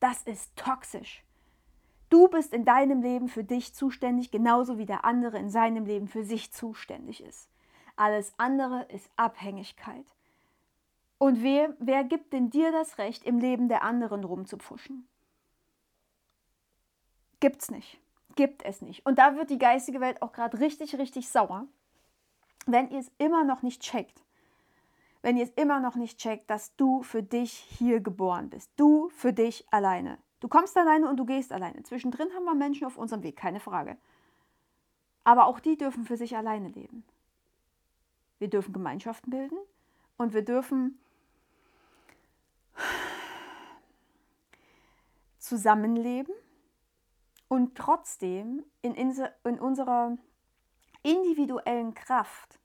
Das 0.00 0.22
ist 0.22 0.56
toxisch. 0.56 1.24
Du 2.10 2.28
bist 2.28 2.54
in 2.54 2.64
deinem 2.64 3.02
Leben 3.02 3.28
für 3.28 3.44
dich 3.44 3.74
zuständig, 3.74 4.30
genauso 4.30 4.78
wie 4.78 4.86
der 4.86 5.04
andere 5.04 5.38
in 5.38 5.50
seinem 5.50 5.84
Leben 5.84 6.08
für 6.08 6.24
sich 6.24 6.52
zuständig 6.52 7.22
ist. 7.22 7.50
Alles 7.96 8.32
andere 8.38 8.84
ist 8.84 9.10
Abhängigkeit. 9.16 10.06
Und 11.18 11.42
wer, 11.42 11.74
wer 11.78 12.04
gibt 12.04 12.32
denn 12.32 12.50
dir 12.50 12.72
das 12.72 12.98
Recht, 12.98 13.24
im 13.24 13.38
Leben 13.38 13.68
der 13.68 13.82
anderen 13.82 14.24
rumzupfuschen? 14.24 15.08
Gibt's 17.40 17.70
nicht 17.70 18.00
gibt 18.38 18.64
es 18.64 18.82
nicht. 18.82 19.04
Und 19.04 19.18
da 19.18 19.34
wird 19.34 19.50
die 19.50 19.58
geistige 19.58 20.00
Welt 20.00 20.22
auch 20.22 20.30
gerade 20.30 20.60
richtig, 20.60 20.96
richtig 20.96 21.28
sauer, 21.28 21.66
wenn 22.66 22.88
ihr 22.88 23.00
es 23.00 23.10
immer 23.18 23.42
noch 23.42 23.62
nicht 23.62 23.82
checkt. 23.82 24.22
Wenn 25.22 25.36
ihr 25.36 25.42
es 25.42 25.50
immer 25.56 25.80
noch 25.80 25.96
nicht 25.96 26.20
checkt, 26.20 26.48
dass 26.48 26.76
du 26.76 27.02
für 27.02 27.24
dich 27.24 27.50
hier 27.52 27.98
geboren 27.98 28.48
bist. 28.48 28.70
Du 28.76 29.08
für 29.08 29.32
dich 29.32 29.66
alleine. 29.72 30.18
Du 30.38 30.46
kommst 30.46 30.76
alleine 30.76 31.08
und 31.08 31.16
du 31.16 31.24
gehst 31.24 31.52
alleine. 31.52 31.82
Zwischendrin 31.82 32.32
haben 32.32 32.44
wir 32.44 32.54
Menschen 32.54 32.86
auf 32.86 32.96
unserem 32.96 33.24
Weg, 33.24 33.34
keine 33.34 33.58
Frage. 33.58 33.96
Aber 35.24 35.48
auch 35.48 35.58
die 35.58 35.76
dürfen 35.76 36.04
für 36.04 36.16
sich 36.16 36.36
alleine 36.36 36.68
leben. 36.68 37.02
Wir 38.38 38.48
dürfen 38.48 38.72
Gemeinschaften 38.72 39.30
bilden 39.30 39.58
und 40.16 40.32
wir 40.32 40.44
dürfen 40.44 41.00
zusammenleben 45.48 46.34
und 47.48 47.74
trotzdem 47.76 48.64
in, 48.82 48.94
in 48.94 49.58
unserer 49.58 50.16
individuellen 51.02 51.94
Kraft 51.94 52.60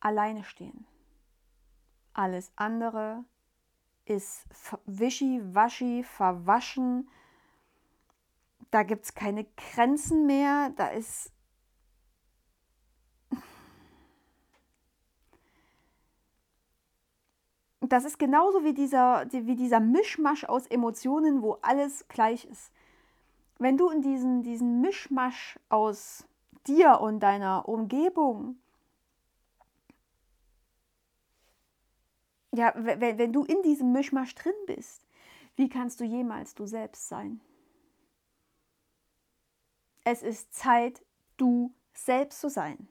alleine 0.00 0.44
stehen. 0.44 0.86
Alles 2.12 2.52
andere 2.56 3.24
ist 4.04 4.46
wischiwaschi, 4.86 6.04
verwaschen. 6.04 7.10
Da 8.70 8.82
gibt 8.82 9.04
es 9.04 9.14
keine 9.14 9.44
Grenzen 9.44 10.26
mehr. 10.26 10.70
Da 10.76 10.88
ist. 10.88 11.32
Das 17.88 18.04
ist 18.04 18.18
genauso 18.18 18.64
wie 18.64 18.74
dieser, 18.74 19.26
wie 19.30 19.56
dieser 19.56 19.80
Mischmasch 19.80 20.44
aus 20.44 20.66
Emotionen, 20.66 21.42
wo 21.42 21.58
alles 21.62 22.06
gleich 22.08 22.44
ist 22.44 22.72
wenn 23.58 23.76
du 23.76 23.88
in 23.88 24.02
diesen, 24.02 24.42
diesen 24.42 24.80
Mischmasch 24.80 25.58
aus 25.68 26.26
dir 26.66 27.00
und 27.00 27.20
deiner 27.20 27.68
Umgebung, 27.68 28.58
ja, 32.52 32.72
wenn, 32.76 33.18
wenn 33.18 33.32
du 33.32 33.44
in 33.44 33.62
diesem 33.62 33.92
Mischmasch 33.92 34.34
drin 34.34 34.54
bist, 34.66 35.06
wie 35.56 35.68
kannst 35.68 36.00
du 36.00 36.04
jemals 36.04 36.54
du 36.54 36.66
selbst 36.66 37.08
sein? 37.08 37.40
Es 40.04 40.22
ist 40.22 40.54
Zeit, 40.54 41.02
du 41.36 41.72
selbst 41.94 42.40
zu 42.40 42.48
sein. 42.48 42.88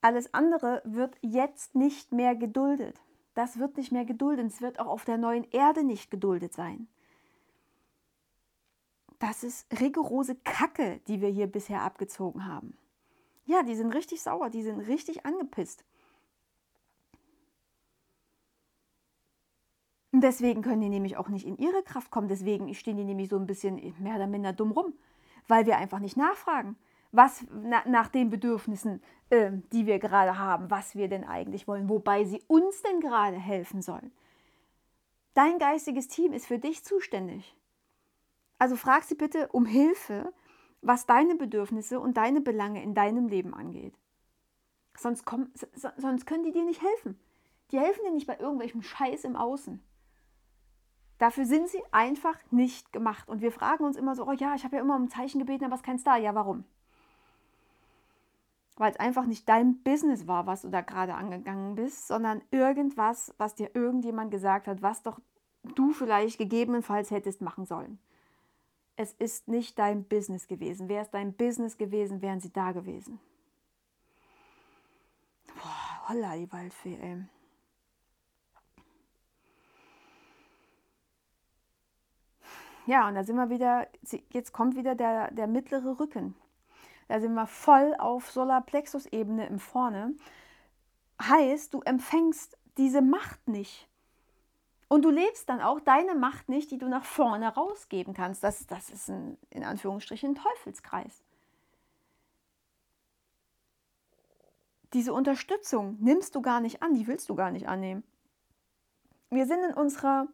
Alles 0.00 0.32
andere 0.32 0.82
wird 0.84 1.16
jetzt 1.20 1.74
nicht 1.74 2.12
mehr 2.12 2.34
geduldet. 2.34 3.00
Das 3.34 3.58
wird 3.58 3.76
nicht 3.76 3.92
mehr 3.92 4.04
geduldet. 4.04 4.46
Es 4.46 4.60
wird 4.60 4.80
auch 4.80 4.86
auf 4.86 5.04
der 5.04 5.18
neuen 5.18 5.44
Erde 5.50 5.84
nicht 5.84 6.10
geduldet 6.10 6.52
sein 6.54 6.88
das 9.20 9.44
ist 9.44 9.66
rigorose 9.80 10.34
Kacke, 10.34 11.00
die 11.06 11.20
wir 11.20 11.28
hier 11.28 11.46
bisher 11.46 11.82
abgezogen 11.82 12.46
haben. 12.46 12.76
Ja, 13.44 13.62
die 13.62 13.76
sind 13.76 13.94
richtig 13.94 14.22
sauer, 14.22 14.48
die 14.50 14.62
sind 14.62 14.80
richtig 14.80 15.24
angepisst. 15.26 15.84
Und 20.12 20.22
deswegen 20.22 20.62
können 20.62 20.80
die 20.80 20.88
nämlich 20.88 21.16
auch 21.16 21.28
nicht 21.28 21.46
in 21.46 21.58
ihre 21.58 21.82
Kraft 21.82 22.10
kommen. 22.10 22.28
Deswegen 22.28 22.74
stehen 22.74 22.96
die 22.96 23.04
nämlich 23.04 23.28
so 23.28 23.36
ein 23.36 23.46
bisschen 23.46 23.94
mehr 24.00 24.16
oder 24.16 24.26
minder 24.26 24.52
dumm 24.52 24.72
rum, 24.72 24.94
weil 25.46 25.66
wir 25.66 25.76
einfach 25.76 26.00
nicht 26.00 26.16
nachfragen, 26.16 26.76
was 27.12 27.44
na, 27.50 27.82
nach 27.86 28.08
den 28.08 28.30
Bedürfnissen, 28.30 29.02
äh, 29.30 29.50
die 29.72 29.86
wir 29.86 29.98
gerade 29.98 30.38
haben, 30.38 30.70
was 30.70 30.94
wir 30.94 31.08
denn 31.08 31.24
eigentlich 31.24 31.66
wollen, 31.66 31.88
wobei 31.88 32.24
sie 32.24 32.42
uns 32.46 32.82
denn 32.82 33.00
gerade 33.00 33.36
helfen 33.36 33.82
sollen. 33.82 34.12
Dein 35.34 35.58
geistiges 35.58 36.08
Team 36.08 36.32
ist 36.32 36.46
für 36.46 36.58
dich 36.58 36.84
zuständig. 36.84 37.56
Also 38.58 38.76
frag 38.76 39.04
sie 39.04 39.14
bitte 39.14 39.48
um 39.48 39.64
Hilfe, 39.64 40.32
was 40.82 41.06
deine 41.06 41.34
Bedürfnisse 41.34 42.00
und 42.00 42.16
deine 42.16 42.40
Belange 42.40 42.82
in 42.82 42.94
deinem 42.94 43.28
Leben 43.28 43.54
angeht. 43.54 43.94
Sonst, 44.96 45.24
komm, 45.24 45.50
sonst 45.74 46.26
können 46.26 46.44
die 46.44 46.52
dir 46.52 46.64
nicht 46.64 46.82
helfen. 46.82 47.18
Die 47.70 47.78
helfen 47.78 48.02
dir 48.04 48.12
nicht 48.12 48.26
bei 48.26 48.38
irgendwelchem 48.38 48.82
Scheiß 48.82 49.24
im 49.24 49.36
Außen. 49.36 49.82
Dafür 51.18 51.44
sind 51.44 51.68
sie 51.68 51.82
einfach 51.90 52.38
nicht 52.50 52.92
gemacht. 52.92 53.28
Und 53.28 53.40
wir 53.40 53.52
fragen 53.52 53.84
uns 53.84 53.96
immer 53.96 54.14
so, 54.14 54.26
oh 54.26 54.32
ja, 54.32 54.54
ich 54.54 54.64
habe 54.64 54.76
ja 54.76 54.82
immer 54.82 54.96
um 54.96 55.04
ein 55.04 55.10
Zeichen 55.10 55.38
gebeten, 55.38 55.64
aber 55.64 55.74
es 55.74 55.80
ist 55.80 55.86
keins 55.86 56.02
da. 56.02 56.16
Ja, 56.16 56.34
warum? 56.34 56.64
Weil 58.80 58.92
es 58.92 58.98
einfach 58.98 59.26
nicht 59.26 59.48
dein 59.48 59.82
Business 59.82 60.26
war, 60.26 60.46
was 60.46 60.62
du 60.62 60.70
da 60.70 60.80
gerade 60.80 61.14
angegangen 61.14 61.74
bist, 61.74 62.08
sondern 62.08 62.40
irgendwas, 62.50 63.34
was 63.36 63.54
dir 63.54 63.70
irgendjemand 63.74 64.30
gesagt 64.30 64.66
hat, 64.66 64.80
was 64.80 65.02
doch 65.02 65.20
du 65.76 65.92
vielleicht 65.92 66.38
gegebenenfalls 66.38 67.10
hättest 67.10 67.42
machen 67.42 67.66
sollen 67.66 67.98
es 69.00 69.14
ist 69.14 69.48
nicht 69.48 69.78
dein 69.78 70.04
Business 70.04 70.46
gewesen. 70.46 70.90
Wäre 70.90 71.02
es 71.02 71.10
dein 71.10 71.32
Business 71.32 71.78
gewesen, 71.78 72.20
wären 72.20 72.40
sie 72.40 72.52
da 72.52 72.72
gewesen. 72.72 73.18
Boah, 75.54 76.08
holla, 76.08 76.36
die 76.36 76.52
Waldfee, 76.52 76.98
ey. 77.00 77.24
Ja, 82.84 83.08
und 83.08 83.14
da 83.14 83.24
sind 83.24 83.36
wir 83.36 83.48
wieder, 83.48 83.88
jetzt 84.32 84.52
kommt 84.52 84.76
wieder 84.76 84.94
der, 84.94 85.30
der 85.30 85.46
mittlere 85.46 85.98
Rücken. 85.98 86.34
Da 87.10 87.18
sind 87.18 87.34
wir 87.34 87.48
voll 87.48 87.96
auf 87.98 88.30
Solarplexus-Ebene 88.30 89.44
im 89.48 89.58
Vorne. 89.58 90.14
Heißt, 91.20 91.74
du 91.74 91.80
empfängst 91.80 92.56
diese 92.78 93.02
Macht 93.02 93.48
nicht. 93.48 93.88
Und 94.86 95.02
du 95.02 95.10
lebst 95.10 95.48
dann 95.48 95.60
auch 95.60 95.80
deine 95.80 96.14
Macht 96.14 96.48
nicht, 96.48 96.70
die 96.70 96.78
du 96.78 96.86
nach 96.86 97.04
vorne 97.04 97.48
rausgeben 97.48 98.14
kannst. 98.14 98.44
Das, 98.44 98.64
das 98.68 98.90
ist 98.90 99.10
ein, 99.10 99.36
in 99.50 99.64
Anführungsstrichen 99.64 100.30
ein 100.30 100.34
Teufelskreis. 100.36 101.24
Diese 104.92 105.12
Unterstützung 105.12 105.96
nimmst 105.98 106.36
du 106.36 106.42
gar 106.42 106.60
nicht 106.60 106.80
an, 106.80 106.94
die 106.94 107.08
willst 107.08 107.28
du 107.28 107.34
gar 107.34 107.50
nicht 107.50 107.66
annehmen. 107.66 108.04
Wir 109.30 109.46
sind 109.46 109.64
in 109.64 109.74
unserer, 109.74 110.28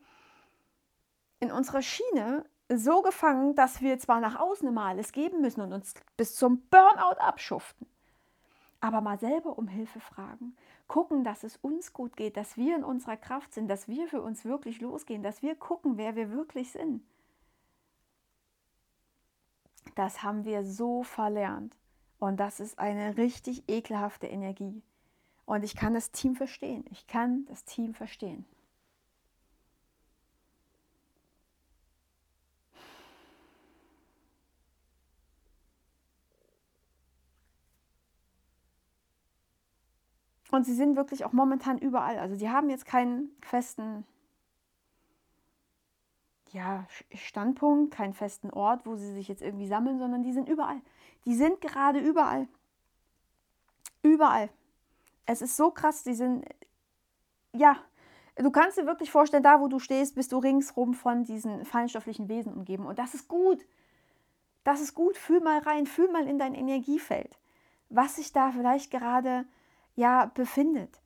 in 1.41 1.51
unserer 1.51 1.81
Schiene 1.81 2.45
so 2.69 3.03
gefangen, 3.03 3.55
dass 3.55 3.81
wir 3.81 3.99
zwar 3.99 4.21
nach 4.21 4.39
außen 4.39 4.69
immer 4.69 4.87
alles 4.87 5.13
geben 5.13 5.41
müssen 5.41 5.61
und 5.61 5.73
uns 5.73 5.95
bis 6.17 6.35
zum 6.35 6.63
Burnout 6.69 7.19
abschuften, 7.19 7.87
aber 8.81 9.01
mal 9.01 9.19
selber 9.19 9.59
um 9.59 9.69
Hilfe 9.69 10.01
fragen 10.01 10.57
gucken, 10.89 11.25
dass 11.25 11.45
es 11.45 11.57
uns 11.57 11.93
gut 11.93 12.17
geht, 12.17 12.37
dass 12.37 12.57
wir 12.57 12.77
in 12.77 12.85
unserer 12.85 13.17
Kraft 13.17 13.55
sind, 13.55 13.69
dass 13.69 13.89
wir 13.89 14.09
für 14.09 14.23
uns 14.23 14.45
wirklich 14.45 14.81
losgehen, 14.81 15.23
dass 15.23 15.43
wir 15.43 15.55
gucken, 15.55 15.97
wer 15.97 16.17
wir 16.17 16.31
wirklich 16.31 16.73
sind. 16.73 17.03
Das 19.95 20.23
haben 20.23 20.45
wir 20.45 20.65
so 20.65 21.03
verlernt. 21.03 21.77
Und 22.19 22.39
das 22.39 22.61
ist 22.61 22.79
eine 22.79 23.17
richtig 23.17 23.69
ekelhafte 23.69 24.27
Energie. 24.27 24.83
Und 25.45 25.65
ich 25.65 25.77
kann 25.77 25.95
das 25.95 26.11
Team 26.13 26.35
verstehen. 26.35 26.85
Ich 26.91 27.07
kann 27.07 27.45
das 27.47 27.65
Team 27.65 27.95
verstehen. 27.95 28.45
Und 40.57 40.65
sie 40.65 40.75
sind 40.75 40.97
wirklich 40.97 41.27
auch 41.27 41.33
momentan 41.33 41.77
überall. 41.77 42.19
Also 42.19 42.35
sie 42.35 42.49
haben 42.49 42.71
jetzt 42.71 42.87
keinen 42.87 43.29
festen 43.43 44.07
ja, 46.51 46.87
Standpunkt, 47.13 47.93
keinen 47.93 48.15
festen 48.15 48.49
Ort, 48.49 48.87
wo 48.87 48.97
sie 48.97 49.13
sich 49.13 49.29
jetzt 49.29 49.43
irgendwie 49.43 49.67
sammeln, 49.67 49.99
sondern 49.99 50.23
die 50.23 50.33
sind 50.33 50.49
überall. 50.49 50.81
Die 51.27 51.35
sind 51.35 51.61
gerade 51.61 51.99
überall. 51.99 52.49
Überall. 54.03 54.49
Es 55.27 55.43
ist 55.43 55.59
so 55.59 55.71
krass, 55.71 56.05
die 56.05 56.15
sind, 56.15 56.47
ja, 57.53 57.77
du 58.37 58.51
kannst 58.51 58.79
dir 58.79 58.87
wirklich 58.87 59.11
vorstellen, 59.11 59.43
da 59.43 59.61
wo 59.61 59.69
du 59.69 59.79
stehst, 59.79 60.15
bist 60.15 60.33
du 60.33 60.39
ringsrum 60.39 60.95
von 60.95 61.25
diesen 61.25 61.67
feinstofflichen 61.67 62.31
Wesen 62.31 62.55
umgeben. 62.55 62.87
Und 62.87 62.99
das 62.99 63.13
ist 63.13 63.29
gut. 63.29 63.67
Das 64.65 64.81
ist 64.81 64.95
gut. 64.95 65.19
Fühl 65.19 65.41
mal 65.41 65.59
rein, 65.59 65.85
fühl 65.85 66.11
mal 66.11 66.27
in 66.27 66.39
dein 66.39 66.55
Energiefeld, 66.55 67.39
was 67.91 68.17
sich 68.17 68.33
da 68.33 68.53
vielleicht 68.53 68.91
gerade 68.91 69.45
ja 69.97 70.31
befindet, 70.35 71.01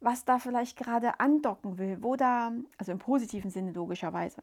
was 0.00 0.24
da 0.24 0.38
vielleicht 0.38 0.76
gerade 0.76 1.18
andocken 1.18 1.78
will, 1.78 2.02
wo 2.02 2.14
da, 2.16 2.52
also 2.78 2.92
im 2.92 2.98
positiven 2.98 3.50
Sinne 3.50 3.72
logischerweise, 3.72 4.42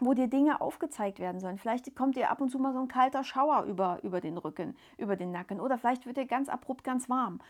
wo 0.00 0.14
dir 0.14 0.28
Dinge 0.28 0.60
aufgezeigt 0.60 1.20
werden 1.20 1.40
sollen. 1.40 1.58
Vielleicht 1.58 1.94
kommt 1.96 2.16
dir 2.16 2.30
ab 2.30 2.40
und 2.40 2.50
zu 2.50 2.58
mal 2.58 2.72
so 2.72 2.80
ein 2.80 2.88
kalter 2.88 3.24
Schauer 3.24 3.62
über, 3.64 4.00
über 4.02 4.20
den 4.20 4.36
Rücken, 4.36 4.76
über 4.98 5.16
den 5.16 5.30
Nacken 5.30 5.60
oder 5.60 5.78
vielleicht 5.78 6.06
wird 6.06 6.16
dir 6.16 6.26
ganz 6.26 6.48
abrupt 6.48 6.84
ganz 6.84 7.08
warm 7.08 7.40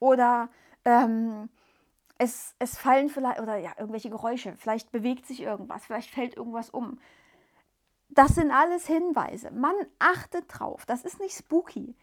oder 0.00 0.48
ähm, 0.84 1.48
es, 2.18 2.54
es 2.58 2.76
fallen 2.76 3.08
vielleicht 3.08 3.40
oder 3.40 3.56
ja 3.56 3.72
irgendwelche 3.78 4.10
Geräusche, 4.10 4.54
vielleicht 4.56 4.90
bewegt 4.90 5.26
sich 5.26 5.40
irgendwas, 5.40 5.86
vielleicht 5.86 6.10
fällt 6.10 6.36
irgendwas 6.36 6.70
um. 6.70 6.98
Das 8.08 8.34
sind 8.34 8.50
alles 8.50 8.86
Hinweise. 8.88 9.52
Man 9.52 9.74
achtet 10.00 10.46
drauf. 10.48 10.84
Das 10.84 11.04
ist 11.04 11.20
nicht 11.20 11.36
spooky. 11.36 11.94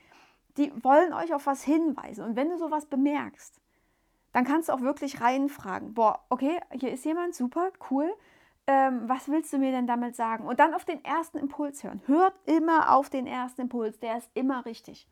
Die 0.57 0.71
wollen 0.83 1.13
euch 1.13 1.33
auf 1.33 1.45
was 1.45 1.63
hinweisen. 1.63 2.23
Und 2.23 2.35
wenn 2.35 2.49
du 2.49 2.57
sowas 2.57 2.85
bemerkst, 2.85 3.61
dann 4.33 4.43
kannst 4.43 4.69
du 4.69 4.73
auch 4.73 4.81
wirklich 4.81 5.21
reinfragen. 5.21 5.93
Boah, 5.93 6.25
okay, 6.29 6.59
hier 6.73 6.91
ist 6.91 7.05
jemand, 7.05 7.35
super, 7.35 7.71
cool 7.89 8.11
ähm, 8.67 9.07
was 9.07 9.29
willst 9.29 9.51
du 9.53 9.57
mir 9.57 9.71
denn 9.71 9.87
damit 9.87 10.15
sagen? 10.15 10.45
Und 10.45 10.59
dann 10.59 10.73
auf 10.73 10.83
den 10.83 11.03
ersten 11.03 11.37
Impuls 11.37 11.83
hören. 11.83 12.01
Hört 12.05 12.33
immer 12.45 12.93
auf 12.93 13.09
den 13.09 13.25
ersten 13.25 13.61
Impuls, 13.61 13.99
der 13.99 14.17
ist 14.17 14.29
immer 14.33 14.65
richtig. 14.65 15.07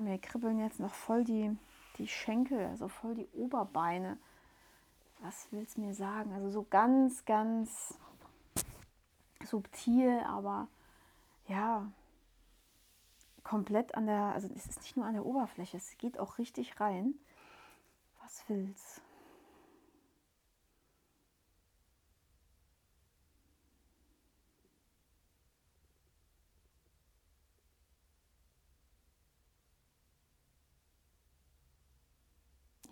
Mir 0.00 0.18
kribbeln 0.18 0.58
jetzt 0.58 0.80
noch 0.80 0.94
voll 0.94 1.24
die, 1.24 1.56
die 1.98 2.08
Schenkel, 2.08 2.66
also 2.66 2.88
voll 2.88 3.14
die 3.14 3.28
Oberbeine 3.34 4.18
was 5.20 5.48
willst 5.50 5.76
du 5.76 5.80
mir 5.80 5.94
sagen? 5.94 6.32
Also 6.32 6.50
so 6.50 6.66
ganz, 6.68 7.24
ganz 7.24 7.98
subtil, 9.44 10.20
aber 10.26 10.68
ja, 11.48 11.90
komplett 13.42 13.94
an 13.94 14.06
der, 14.06 14.32
also 14.34 14.48
es 14.54 14.66
ist 14.66 14.82
nicht 14.82 14.96
nur 14.96 15.06
an 15.06 15.14
der 15.14 15.24
Oberfläche, 15.24 15.76
es 15.76 15.96
geht 15.98 16.18
auch 16.18 16.38
richtig 16.38 16.80
rein. 16.80 17.14
Was 18.22 18.44
willst? 18.48 19.02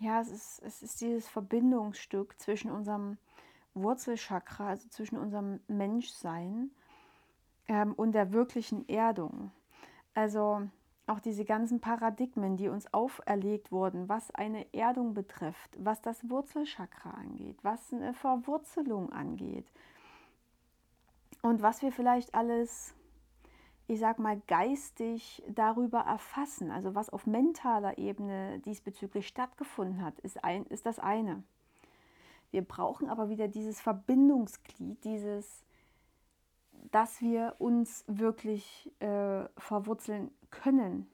Ja, 0.05 0.21
es 0.21 0.29
ist, 0.29 0.61
es 0.63 0.83
ist 0.83 1.01
dieses 1.01 1.27
Verbindungsstück 1.27 2.39
zwischen 2.39 2.69
unserem 2.69 3.17
Wurzelchakra, 3.73 4.67
also 4.67 4.87
zwischen 4.89 5.17
unserem 5.17 5.61
Menschsein 5.67 6.69
ähm, 7.67 7.93
und 7.93 8.11
der 8.11 8.31
wirklichen 8.31 8.87
Erdung. 8.87 9.49
Also 10.13 10.69
auch 11.07 11.19
diese 11.19 11.43
ganzen 11.43 11.81
Paradigmen, 11.81 12.55
die 12.55 12.69
uns 12.69 12.93
auferlegt 12.93 13.71
wurden, 13.71 14.07
was 14.07 14.29
eine 14.29 14.71
Erdung 14.75 15.15
betrifft, 15.15 15.75
was 15.79 16.03
das 16.03 16.29
Wurzelchakra 16.29 17.09
angeht, 17.09 17.57
was 17.63 17.91
eine 17.91 18.13
Verwurzelung 18.13 19.11
angeht 19.11 19.65
und 21.41 21.63
was 21.63 21.81
wir 21.81 21.91
vielleicht 21.91 22.35
alles 22.35 22.93
ich 23.87 23.99
sag 23.99 24.17
mal, 24.19 24.41
geistig 24.47 25.43
darüber 25.47 25.99
erfassen, 25.99 26.71
also 26.71 26.95
was 26.95 27.09
auf 27.09 27.27
mentaler 27.27 27.97
Ebene 27.97 28.59
diesbezüglich 28.59 29.27
stattgefunden 29.27 30.03
hat, 30.03 30.19
ist, 30.19 30.43
ein, 30.43 30.65
ist 30.67 30.85
das 30.85 30.99
eine. 30.99 31.43
Wir 32.51 32.63
brauchen 32.63 33.09
aber 33.09 33.29
wieder 33.29 33.47
dieses 33.47 33.81
Verbindungsglied, 33.81 35.03
dieses, 35.03 35.63
dass 36.91 37.21
wir 37.21 37.55
uns 37.59 38.05
wirklich 38.07 38.91
äh, 38.99 39.45
verwurzeln 39.57 40.31
können. 40.49 41.07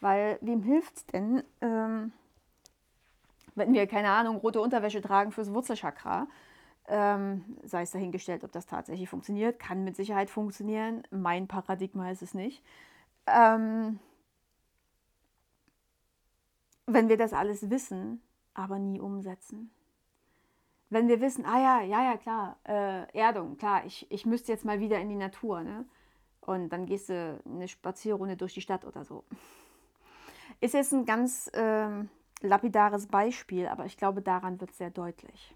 Weil 0.00 0.38
wem 0.42 0.62
hilft 0.62 0.96
es 0.96 1.06
denn, 1.06 1.42
ähm, 1.60 2.12
wenn 3.54 3.72
wir, 3.72 3.86
keine 3.86 4.10
Ahnung, 4.10 4.36
rote 4.36 4.60
Unterwäsche 4.60 5.00
tragen 5.00 5.32
fürs 5.32 5.52
Wurzelchakra? 5.52 6.28
Ähm, 6.88 7.44
sei 7.64 7.82
es 7.82 7.90
dahingestellt, 7.90 8.44
ob 8.44 8.52
das 8.52 8.66
tatsächlich 8.66 9.08
funktioniert, 9.08 9.58
kann 9.58 9.82
mit 9.82 9.96
Sicherheit 9.96 10.30
funktionieren. 10.30 11.02
Mein 11.10 11.48
Paradigma 11.48 12.10
ist 12.10 12.22
es 12.22 12.32
nicht. 12.32 12.62
Ähm, 13.26 13.98
wenn 16.86 17.08
wir 17.08 17.16
das 17.16 17.32
alles 17.32 17.70
wissen, 17.70 18.22
aber 18.54 18.78
nie 18.78 19.00
umsetzen. 19.00 19.70
Wenn 20.88 21.08
wir 21.08 21.20
wissen, 21.20 21.44
ah 21.44 21.58
ja, 21.58 21.82
ja, 21.82 22.04
ja, 22.04 22.16
klar, 22.16 22.56
äh, 22.64 23.18
Erdung, 23.18 23.56
klar, 23.56 23.84
ich, 23.84 24.06
ich 24.10 24.24
müsste 24.24 24.52
jetzt 24.52 24.64
mal 24.64 24.78
wieder 24.78 25.00
in 25.00 25.08
die 25.08 25.16
Natur, 25.16 25.62
ne? 25.62 25.84
Und 26.40 26.68
dann 26.68 26.86
gehst 26.86 27.08
du 27.08 27.40
eine 27.44 27.66
Spazierrunde 27.66 28.36
durch 28.36 28.54
die 28.54 28.60
Stadt 28.60 28.84
oder 28.84 29.04
so. 29.04 29.24
Ist 30.60 30.74
jetzt 30.74 30.92
ein 30.92 31.04
ganz 31.04 31.48
äh, 31.48 31.88
lapidares 32.40 33.08
Beispiel, 33.08 33.66
aber 33.66 33.84
ich 33.86 33.96
glaube, 33.96 34.22
daran 34.22 34.60
wird 34.60 34.70
es 34.70 34.78
sehr 34.78 34.90
deutlich. 34.90 35.54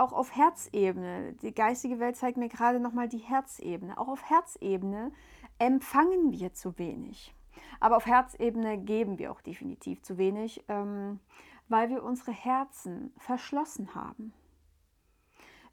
Auch 0.00 0.12
auf 0.12 0.34
Herzebene, 0.34 1.34
die 1.42 1.54
geistige 1.54 1.98
Welt 1.98 2.16
zeigt 2.16 2.36
mir 2.36 2.48
gerade 2.48 2.80
nochmal 2.80 3.08
die 3.08 3.18
Herzebene, 3.18 3.98
auch 3.98 4.08
auf 4.08 4.28
Herzebene 4.28 5.12
empfangen 5.58 6.32
wir 6.32 6.54
zu 6.54 6.78
wenig. 6.78 7.34
Aber 7.80 7.96
auf 7.96 8.06
Herzebene 8.06 8.78
geben 8.78 9.18
wir 9.18 9.32
auch 9.32 9.40
definitiv 9.40 10.02
zu 10.02 10.18
wenig, 10.18 10.64
ähm, 10.68 11.20
weil 11.68 11.90
wir 11.90 12.02
unsere 12.02 12.32
Herzen 12.32 13.12
verschlossen 13.18 13.94
haben. 13.94 14.32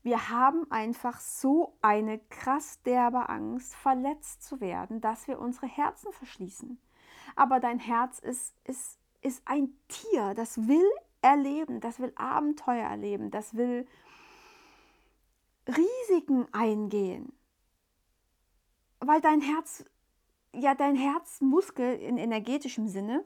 Wir 0.03 0.29
haben 0.29 0.69
einfach 0.69 1.19
so 1.19 1.75
eine 1.81 2.19
krass 2.29 2.81
derbe 2.83 3.27
Angst, 3.27 3.75
verletzt 3.75 4.43
zu 4.43 4.61
werden, 4.61 5.01
dass 5.01 5.27
wir 5.27 5.39
unsere 5.39 5.67
Herzen 5.67 6.11
verschließen. 6.11 6.79
Aber 7.35 7.59
dein 7.59 7.79
Herz 7.79 8.19
ist, 8.19 8.55
ist, 8.65 8.99
ist 9.21 9.41
ein 9.45 9.69
Tier, 9.87 10.35
das 10.35 10.67
will 10.67 10.87
erleben, 11.21 11.79
das 11.79 11.99
will 11.99 12.13
Abenteuer 12.15 12.87
erleben, 12.87 13.31
das 13.31 13.55
will 13.55 13.87
Risiken 15.67 16.47
eingehen. 16.51 17.33
Weil 18.99 19.21
dein 19.21 19.41
Herz, 19.41 19.85
ja, 20.53 20.75
dein 20.75 20.95
Herzmuskel 20.95 21.97
in 21.99 22.17
energetischem 22.17 22.87
Sinne, 22.87 23.23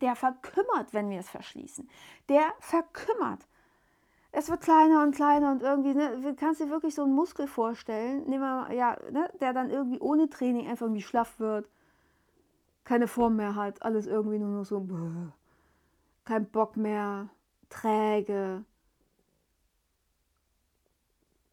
der 0.00 0.16
verkümmert, 0.16 0.92
wenn 0.92 1.10
wir 1.10 1.20
es 1.20 1.30
verschließen. 1.30 1.88
Der 2.28 2.52
verkümmert. 2.60 3.46
Es 4.32 4.50
wird 4.50 4.62
kleiner 4.62 5.02
und 5.02 5.14
kleiner 5.14 5.52
und 5.52 5.62
irgendwie, 5.62 5.94
ne, 5.94 6.20
du 6.20 6.34
kannst 6.34 6.60
dir 6.60 6.68
wirklich 6.68 6.94
so 6.94 7.02
einen 7.04 7.14
Muskel 7.14 7.46
vorstellen, 7.46 8.28
nehmen 8.28 8.42
wir, 8.42 8.74
ja, 8.74 8.96
ne, 9.12 9.30
der 9.40 9.52
dann 9.52 9.70
irgendwie 9.70 10.00
ohne 10.00 10.28
Training 10.28 10.66
einfach 10.66 10.86
irgendwie 10.86 11.02
schlaff 11.02 11.38
wird, 11.38 11.70
keine 12.82 13.06
Form 13.06 13.36
mehr 13.36 13.54
hat, 13.54 13.82
alles 13.82 14.08
irgendwie 14.08 14.40
nur 14.40 14.50
noch 14.50 14.64
so, 14.64 14.84
kein 16.24 16.50
Bock 16.50 16.76
mehr, 16.76 17.28
träge, 17.68 18.64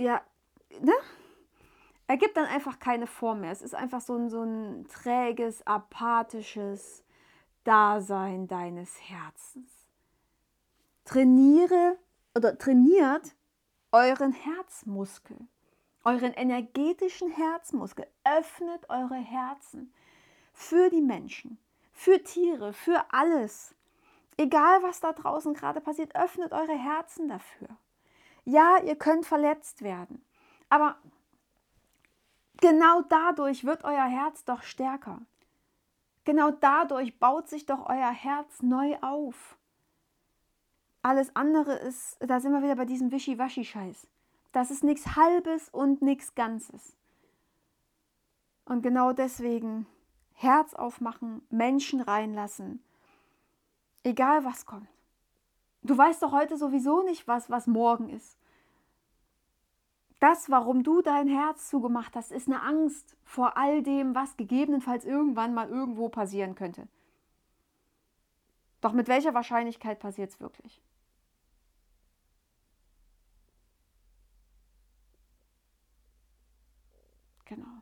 ja, 0.02 0.22
ne? 0.80 0.94
Ergibt 2.08 2.36
dann 2.36 2.46
einfach 2.46 2.80
keine 2.80 3.08
Form 3.08 3.42
mehr. 3.42 3.52
Es 3.52 3.62
ist 3.62 3.74
einfach 3.74 4.02
so 4.02 4.16
ein, 4.16 4.30
so 4.30 4.44
ein 4.44 4.86
träges, 4.90 5.66
apathisches 5.66 7.06
Dasein 7.64 8.48
deines 8.48 9.00
Herzens. 9.10 9.72
Trainiere 11.06 11.98
oder 12.36 12.58
trainiert 12.58 13.36
euren 13.92 14.34
Herzmuskel, 14.34 15.38
euren 16.04 16.34
energetischen 16.34 17.32
Herzmuskel. 17.32 18.08
Öffnet 18.24 18.90
eure 18.90 19.16
Herzen 19.16 19.94
für 20.54 20.90
die 20.90 21.02
Menschen, 21.02 21.60
für 21.94 22.22
Tiere, 22.24 22.74
für 22.74 23.06
alles. 23.12 23.74
Egal, 24.38 24.84
was 24.84 25.00
da 25.00 25.14
draußen 25.14 25.54
gerade 25.54 25.82
passiert, 25.82 26.16
öffnet 26.16 26.52
eure 26.52 26.78
Herzen 26.78 27.28
dafür. 27.28 27.70
Ja, 28.46 28.78
ihr 28.84 28.96
könnt 28.96 29.26
verletzt 29.26 29.82
werden. 29.82 30.24
Aber 30.70 30.98
Genau 32.62 33.02
dadurch 33.02 33.66
wird 33.66 33.84
euer 33.84 34.06
Herz 34.06 34.46
doch 34.46 34.62
stärker. 34.62 35.20
Genau 36.26 36.52
dadurch 36.52 37.18
baut 37.20 37.50
sich 37.50 37.66
doch 37.66 37.90
euer 37.90 38.12
Herz 38.12 38.62
neu 38.62 38.96
auf. 39.02 39.58
Alles 41.02 41.36
andere 41.36 41.74
ist, 41.74 42.18
da 42.20 42.40
sind 42.40 42.54
wir 42.54 42.62
wieder 42.62 42.76
bei 42.76 42.86
diesem 42.86 43.12
Wischiwaschi-Scheiß. 43.12 44.08
Das 44.52 44.70
ist 44.70 44.84
nichts 44.84 45.16
Halbes 45.16 45.70
und 45.70 46.04
nichts 46.04 46.36
Ganzes. 46.36 46.96
Und 48.66 48.84
genau 48.84 49.12
deswegen 49.12 49.88
Herz 50.34 50.76
aufmachen, 50.76 51.42
Menschen 51.50 52.00
reinlassen, 52.00 52.84
egal 54.04 54.46
was 54.46 54.68
kommt. 54.68 54.88
Du 55.84 55.98
weißt 55.98 56.22
doch 56.24 56.32
heute 56.32 56.58
sowieso 56.58 57.04
nicht, 57.04 57.28
was, 57.28 57.50
was 57.50 57.68
morgen 57.68 58.10
ist. 58.10 58.38
Das, 60.22 60.50
warum 60.50 60.84
du 60.84 61.02
dein 61.02 61.28
Herz 61.28 61.68
zugemacht 61.70 62.16
hast, 62.16 62.32
ist 62.32 62.48
eine 62.48 62.62
Angst 62.62 63.18
vor 63.26 63.58
all 63.58 63.84
dem, 63.84 64.16
was 64.16 64.38
gegebenenfalls 64.38 65.04
irgendwann 65.04 65.54
mal 65.54 65.68
irgendwo 65.68 66.08
passieren 66.08 66.56
könnte. 66.56 66.88
Doch 68.82 68.92
mit 68.94 69.08
welcher 69.08 69.34
Wahrscheinlichkeit 69.34 70.00
passiert 70.00 70.30
es 70.32 70.40
wirklich? 70.42 70.82
Genau. 77.46 77.82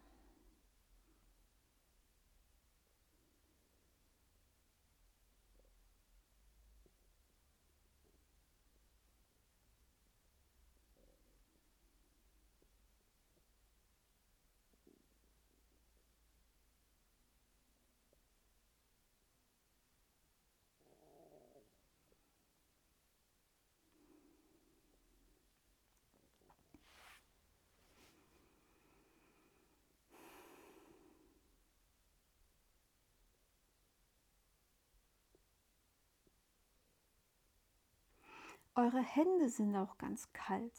Eure 38.79 39.01
Hände 39.01 39.49
sind 39.49 39.75
auch 39.75 39.97
ganz 39.97 40.31
kalt. 40.31 40.71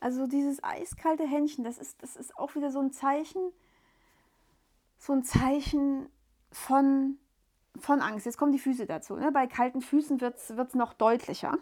Also 0.00 0.26
dieses 0.26 0.64
eiskalte 0.64 1.24
Händchen, 1.24 1.62
das 1.62 1.78
ist, 1.78 2.02
das 2.02 2.16
ist 2.16 2.36
auch 2.36 2.56
wieder 2.56 2.72
so 2.72 2.80
ein 2.80 2.90
Zeichen, 2.90 3.52
so 4.98 5.12
ein 5.12 5.22
Zeichen 5.22 6.08
von, 6.50 7.18
von 7.78 8.00
Angst. 8.00 8.26
Jetzt 8.26 8.36
kommen 8.36 8.50
die 8.50 8.58
Füße 8.58 8.86
dazu. 8.86 9.14
Ne? 9.14 9.30
Bei 9.30 9.46
kalten 9.46 9.80
Füßen 9.80 10.20
wird 10.20 10.36
es 10.38 10.74
noch 10.74 10.92
deutlicher. 10.92 11.56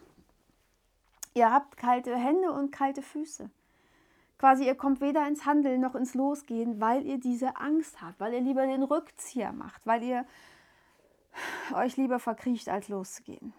Ihr 1.35 1.53
habt 1.53 1.77
kalte 1.77 2.17
Hände 2.17 2.51
und 2.51 2.73
kalte 2.73 3.03
Füße. 3.03 3.51
Quasi, 4.39 4.65
ihr 4.67 4.75
kommt 4.75 5.03
weder 5.03 5.29
ins 5.29 5.45
Handeln 5.45 5.83
noch 5.83 5.95
ins 5.95 6.15
Losgehen, 6.15 6.81
weil 6.81 7.05
ihr 7.05 7.21
diese 7.21 7.59
Angst 7.59 8.01
habt, 8.01 8.19
weil 8.21 8.33
ihr 8.33 8.41
lieber 8.41 8.67
den 8.67 8.83
Rückzieher 8.83 9.53
macht, 9.53 9.87
weil 9.87 10.03
ihr 10.03 10.25
euch 11.75 11.99
lieber 11.99 12.19
verkriecht, 12.19 12.71
als 12.71 12.89
loszugehen. 12.89 13.53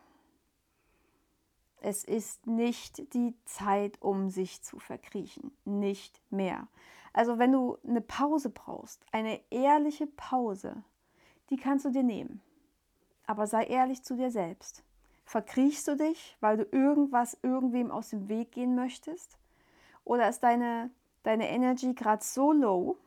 Es 1.86 2.06
ist 2.06 2.48
nicht 2.48 3.14
die 3.14 3.36
Zeit, 3.44 4.02
um 4.02 4.30
sich 4.30 4.64
zu 4.64 4.80
verkriechen. 4.80 5.52
Nicht 5.66 6.22
mehr. 6.32 6.70
Also 7.12 7.40
wenn 7.40 7.52
du 7.52 7.78
eine 7.86 8.00
Pause 8.00 8.50
brauchst, 8.50 9.06
eine 9.12 9.42
ehrliche 9.52 10.08
Pause, 10.08 10.82
die 11.50 11.58
kannst 11.58 11.84
du 11.84 11.90
dir 11.90 12.04
nehmen. 12.04 12.42
Aber 13.28 13.48
sei 13.48 13.66
ehrlich 13.66 14.02
zu 14.02 14.16
dir 14.16 14.32
selbst. 14.32 14.82
Verkriechst 15.26 15.86
du 15.90 15.98
dich, 15.98 16.38
weil 16.40 16.56
du 16.56 16.64
irgendwas 16.72 17.38
irgendwem 17.42 17.92
aus 17.92 18.12
dem 18.12 18.30
Weg 18.30 18.54
gehen 18.54 18.76
möchtest? 18.76 19.38
Oder 20.06 20.30
ist 20.30 20.40
deine, 20.40 20.90
deine 21.24 21.50
Energy 21.50 21.94
gerade 21.94 22.24
so 22.24 22.54
low, 22.54 22.98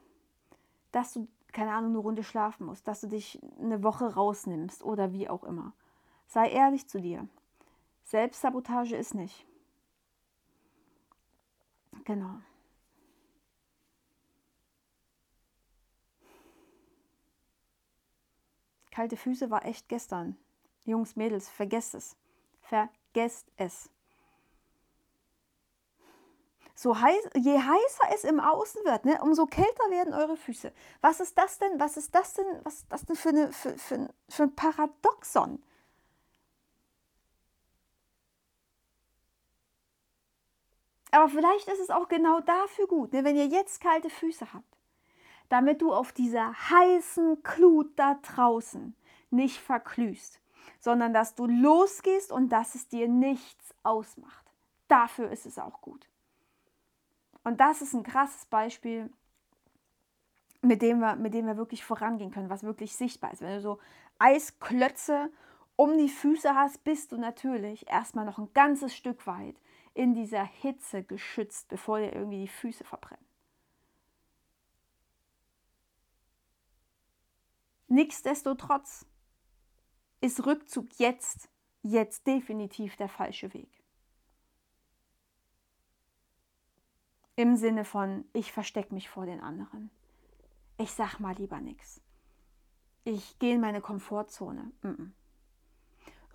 dass 0.92 1.14
du, 1.14 1.28
keine 1.52 1.72
Ahnung, 1.72 1.92
eine 1.92 1.98
Runde 2.00 2.24
schlafen 2.24 2.66
musst, 2.66 2.86
dass 2.86 3.00
du 3.00 3.06
dich 3.06 3.40
eine 3.58 3.82
Woche 3.82 4.14
rausnimmst 4.14 4.84
oder 4.84 5.14
wie 5.14 5.30
auch 5.30 5.44
immer? 5.44 5.72
Sei 6.26 6.50
ehrlich 6.50 6.86
zu 6.88 7.00
dir. 7.00 7.26
Selbstsabotage 8.06 8.94
ist 8.94 9.14
nicht. 9.14 9.44
Genau. 12.04 12.38
Kalte 18.92 19.16
Füße 19.16 19.50
war 19.50 19.64
echt 19.64 19.88
gestern. 19.88 20.36
Jungs, 20.84 21.16
Mädels, 21.16 21.48
vergesst 21.48 21.96
es. 21.96 22.16
Vergesst 22.60 23.50
es. 23.56 23.90
So 26.76 27.00
heiß, 27.00 27.30
je 27.34 27.58
heißer 27.58 28.14
es 28.14 28.22
im 28.22 28.38
Außen 28.38 28.84
wird, 28.84 29.04
ne, 29.04 29.20
umso 29.20 29.46
kälter 29.46 29.90
werden 29.90 30.14
eure 30.14 30.36
Füße. 30.36 30.72
Was 31.00 31.18
ist 31.18 31.36
das 31.36 31.58
denn? 31.58 31.80
Was 31.80 31.96
ist 31.96 32.14
das 32.14 32.34
denn? 32.34 32.46
Was 32.62 32.74
ist 32.74 32.86
das 32.92 33.04
denn 33.04 33.16
für, 33.16 33.30
eine, 33.30 33.52
für, 33.52 33.76
für, 33.76 34.08
für 34.28 34.42
ein 34.44 34.54
Paradoxon? 34.54 35.60
Aber 41.16 41.30
vielleicht 41.30 41.66
ist 41.68 41.80
es 41.80 41.88
auch 41.88 42.08
genau 42.08 42.40
dafür 42.40 42.86
gut, 42.86 43.14
ne, 43.14 43.24
wenn 43.24 43.36
ihr 43.36 43.46
jetzt 43.46 43.80
kalte 43.80 44.10
Füße 44.10 44.52
habt, 44.52 44.76
damit 45.48 45.80
du 45.80 45.90
auf 45.90 46.12
dieser 46.12 46.52
heißen 46.52 47.42
Glut 47.42 47.98
da 47.98 48.18
draußen 48.20 48.94
nicht 49.30 49.58
verglühst, 49.58 50.42
sondern 50.78 51.14
dass 51.14 51.34
du 51.34 51.46
losgehst 51.46 52.30
und 52.30 52.50
dass 52.50 52.74
es 52.74 52.88
dir 52.88 53.08
nichts 53.08 53.74
ausmacht. 53.82 54.44
Dafür 54.88 55.30
ist 55.30 55.46
es 55.46 55.58
auch 55.58 55.80
gut. 55.80 56.06
Und 57.44 57.60
das 57.60 57.80
ist 57.80 57.94
ein 57.94 58.02
krasses 58.02 58.44
Beispiel, 58.44 59.08
mit 60.60 60.82
dem 60.82 60.98
wir, 60.98 61.16
mit 61.16 61.32
dem 61.32 61.46
wir 61.46 61.56
wirklich 61.56 61.82
vorangehen 61.82 62.30
können, 62.30 62.50
was 62.50 62.62
wirklich 62.62 62.94
sichtbar 62.94 63.32
ist. 63.32 63.40
Wenn 63.40 63.54
du 63.54 63.62
so 63.62 63.78
Eisklötze 64.18 65.30
um 65.76 65.96
die 65.96 66.10
Füße 66.10 66.54
hast, 66.54 66.84
bist 66.84 67.12
du 67.12 67.16
natürlich 67.16 67.88
erstmal 67.88 68.26
noch 68.26 68.36
ein 68.36 68.52
ganzes 68.52 68.94
Stück 68.94 69.26
weit 69.26 69.56
in 69.96 70.14
dieser 70.14 70.44
Hitze 70.44 71.02
geschützt, 71.02 71.68
bevor 71.68 71.98
dir 71.98 72.12
irgendwie 72.12 72.42
die 72.42 72.48
Füße 72.48 72.84
verbrennen. 72.84 73.24
Nichtsdestotrotz 77.88 79.06
ist 80.20 80.44
Rückzug 80.44 80.86
jetzt, 80.98 81.48
jetzt 81.82 82.26
definitiv 82.26 82.96
der 82.96 83.08
falsche 83.08 83.54
Weg. 83.54 83.70
Im 87.36 87.56
Sinne 87.56 87.84
von, 87.84 88.24
ich 88.32 88.52
verstecke 88.52 88.92
mich 88.92 89.08
vor 89.08 89.24
den 89.24 89.40
anderen. 89.40 89.90
Ich 90.78 90.90
sag 90.92 91.20
mal 91.20 91.36
lieber 91.36 91.60
nichts. 91.60 92.02
Ich 93.04 93.38
gehe 93.38 93.54
in 93.54 93.60
meine 93.60 93.80
Komfortzone. 93.80 94.72
Mm 94.82 94.88
-mm. 94.88 95.10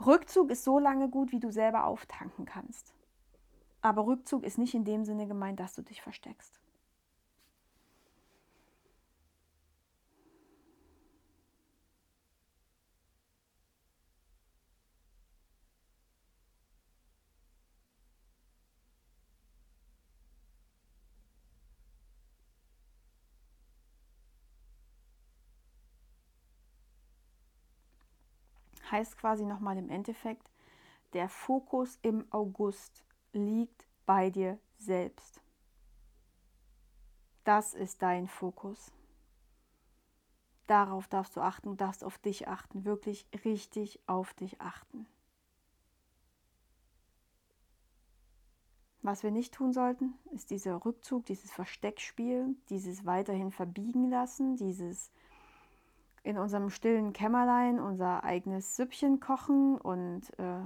Rückzug 0.05 0.49
ist 0.49 0.63
so 0.63 0.79
lange 0.79 1.09
gut, 1.09 1.31
wie 1.31 1.39
du 1.39 1.51
selber 1.51 1.85
auftanken 1.85 2.45
kannst. 2.45 2.95
Aber 3.81 4.05
Rückzug 4.05 4.43
ist 4.43 4.57
nicht 4.57 4.75
in 4.75 4.85
dem 4.85 5.05
Sinne 5.05 5.27
gemeint, 5.27 5.59
dass 5.59 5.73
du 5.75 5.81
dich 5.81 6.01
versteckst. 6.01 6.61
heißt 28.91 29.17
quasi 29.17 29.45
nochmal 29.45 29.77
im 29.77 29.89
Endeffekt, 29.89 30.51
der 31.13 31.29
Fokus 31.29 31.97
im 32.01 32.25
August 32.29 33.03
liegt 33.33 33.87
bei 34.05 34.29
dir 34.29 34.59
selbst. 34.77 35.41
Das 37.43 37.73
ist 37.73 38.01
dein 38.01 38.27
Fokus. 38.27 38.91
Darauf 40.67 41.07
darfst 41.07 41.35
du 41.35 41.41
achten, 41.41 41.69
du 41.69 41.75
darfst 41.75 42.03
auf 42.03 42.17
dich 42.17 42.47
achten, 42.47 42.85
wirklich 42.85 43.27
richtig 43.43 43.99
auf 44.07 44.33
dich 44.33 44.61
achten. 44.61 45.05
Was 49.01 49.23
wir 49.23 49.31
nicht 49.31 49.53
tun 49.53 49.73
sollten, 49.73 50.13
ist 50.31 50.51
dieser 50.51 50.85
Rückzug, 50.85 51.25
dieses 51.25 51.51
Versteckspiel, 51.51 52.55
dieses 52.69 53.05
weiterhin 53.05 53.51
verbiegen 53.51 54.09
lassen, 54.09 54.55
dieses 54.55 55.11
in 56.23 56.37
unserem 56.37 56.69
stillen 56.69 57.13
Kämmerlein 57.13 57.79
unser 57.79 58.23
eigenes 58.23 58.75
Süppchen 58.75 59.19
kochen 59.19 59.75
und 59.77 60.29
äh, 60.37 60.61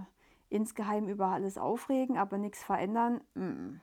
insgeheim 0.55 1.07
über 1.07 1.27
alles 1.27 1.57
aufregen, 1.57 2.17
aber 2.17 2.37
nichts 2.37 2.63
verändern. 2.63 3.21
Mm. 3.35 3.81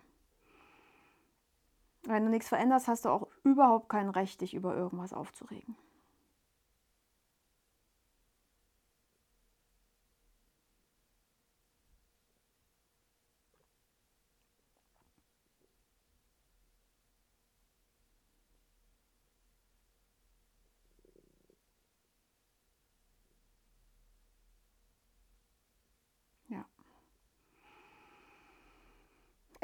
Wenn 2.05 2.25
du 2.25 2.31
nichts 2.31 2.49
veränderst, 2.49 2.89
hast 2.89 3.05
du 3.05 3.11
auch 3.11 3.29
überhaupt 3.45 3.89
kein 3.89 4.09
Recht, 4.09 4.41
dich 4.41 4.55
über 4.55 4.75
irgendwas 4.75 5.13
aufzuregen. 5.13 5.77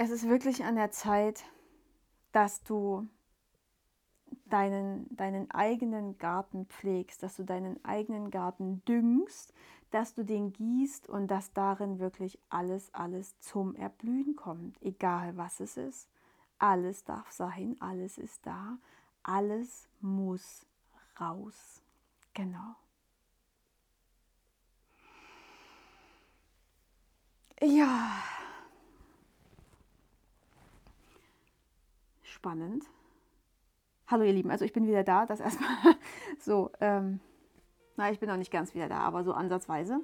Es 0.00 0.10
ist 0.10 0.28
wirklich 0.28 0.64
an 0.64 0.76
der 0.76 0.92
Zeit, 0.92 1.44
dass 2.30 2.62
du 2.62 3.08
deinen, 4.46 5.08
deinen 5.16 5.50
eigenen 5.50 6.18
Garten 6.18 6.66
pflegst, 6.66 7.20
dass 7.20 7.34
du 7.34 7.42
deinen 7.42 7.84
eigenen 7.84 8.30
Garten 8.30 8.80
düngst, 8.84 9.52
dass 9.90 10.14
du 10.14 10.24
den 10.24 10.52
gießt 10.52 11.08
und 11.08 11.26
dass 11.26 11.52
darin 11.52 11.98
wirklich 11.98 12.38
alles, 12.48 12.94
alles 12.94 13.40
zum 13.40 13.74
Erblühen 13.74 14.36
kommt, 14.36 14.80
egal 14.82 15.36
was 15.36 15.58
es 15.58 15.76
ist. 15.76 16.08
Alles 16.60 17.02
darf 17.02 17.32
sein, 17.32 17.74
alles 17.80 18.18
ist 18.18 18.46
da, 18.46 18.78
alles 19.24 19.88
muss 20.00 20.64
raus. 21.18 21.82
Genau. 22.34 22.76
Ja, 27.60 28.12
spannend. 32.38 32.84
Hallo 34.06 34.22
ihr 34.22 34.32
Lieben, 34.32 34.52
also 34.52 34.64
ich 34.64 34.72
bin 34.72 34.86
wieder 34.86 35.02
da, 35.02 35.26
das 35.26 35.40
erstmal 35.40 35.96
so, 36.38 36.70
ähm, 36.80 37.18
na, 37.96 38.12
ich 38.12 38.20
bin 38.20 38.28
noch 38.28 38.36
nicht 38.36 38.52
ganz 38.52 38.74
wieder 38.76 38.88
da, 38.88 39.00
aber 39.00 39.24
so 39.24 39.32
ansatzweise. 39.32 40.00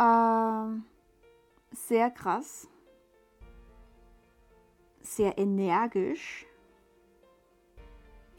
Ähm, 0.00 0.84
sehr 1.70 2.10
krass, 2.10 2.68
sehr 5.00 5.38
energisch, 5.38 6.44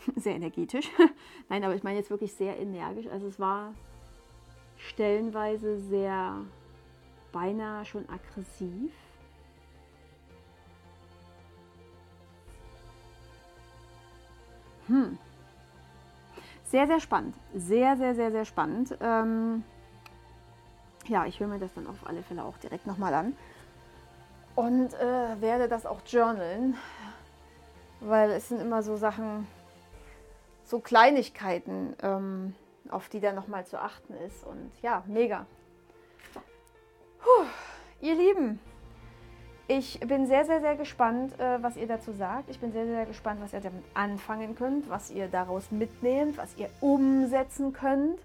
sehr 0.17 0.35
energetisch. 0.35 0.91
Nein, 1.49 1.63
aber 1.63 1.73
ich 1.73 1.83
meine 1.83 1.99
jetzt 1.99 2.09
wirklich 2.09 2.33
sehr 2.33 2.59
energisch. 2.59 3.07
Also 3.07 3.27
es 3.27 3.39
war 3.39 3.73
stellenweise 4.75 5.79
sehr 5.79 6.43
beinahe 7.31 7.85
schon 7.85 8.09
aggressiv. 8.09 8.91
Hm. 14.91 15.17
Sehr, 16.65 16.85
sehr 16.85 16.99
spannend. 16.99 17.35
Sehr, 17.55 17.95
sehr, 17.95 18.13
sehr, 18.13 18.31
sehr 18.31 18.43
spannend. 18.43 18.97
Ähm, 18.99 19.63
ja, 21.07 21.25
ich 21.25 21.39
höre 21.39 21.47
mir 21.47 21.59
das 21.59 21.73
dann 21.73 21.87
auf 21.87 22.05
alle 22.05 22.23
Fälle 22.23 22.43
auch 22.43 22.57
direkt 22.57 22.85
nochmal 22.87 23.13
an. 23.13 23.37
Und 24.55 24.93
äh, 24.95 25.39
werde 25.41 25.69
das 25.69 25.85
auch 25.85 26.01
journalen, 26.05 26.75
weil 28.01 28.31
es 28.31 28.49
sind 28.49 28.59
immer 28.59 28.83
so 28.83 28.97
Sachen, 28.97 29.47
so 30.65 30.79
Kleinigkeiten, 30.79 31.95
ähm, 32.03 32.53
auf 32.89 33.07
die 33.07 33.21
dann 33.21 33.35
nochmal 33.35 33.65
zu 33.65 33.81
achten 33.81 34.13
ist. 34.13 34.45
Und 34.45 34.71
ja, 34.81 35.03
mega. 35.07 35.45
Puh, 37.19 37.45
ihr 38.01 38.15
Lieben, 38.15 38.59
ich 39.71 40.01
bin 40.01 40.27
sehr, 40.27 40.43
sehr, 40.43 40.59
sehr 40.59 40.75
gespannt, 40.75 41.39
äh, 41.39 41.63
was 41.63 41.77
ihr 41.77 41.87
dazu 41.87 42.11
sagt. 42.11 42.49
Ich 42.49 42.59
bin 42.59 42.73
sehr, 42.73 42.85
sehr 42.85 43.05
gespannt, 43.05 43.39
was 43.41 43.53
ihr 43.53 43.61
damit 43.61 43.83
anfangen 43.93 44.53
könnt, 44.53 44.89
was 44.89 45.09
ihr 45.11 45.27
daraus 45.27 45.71
mitnehmt, 45.71 46.37
was 46.37 46.57
ihr 46.57 46.69
umsetzen 46.81 47.71
könnt. 47.71 48.19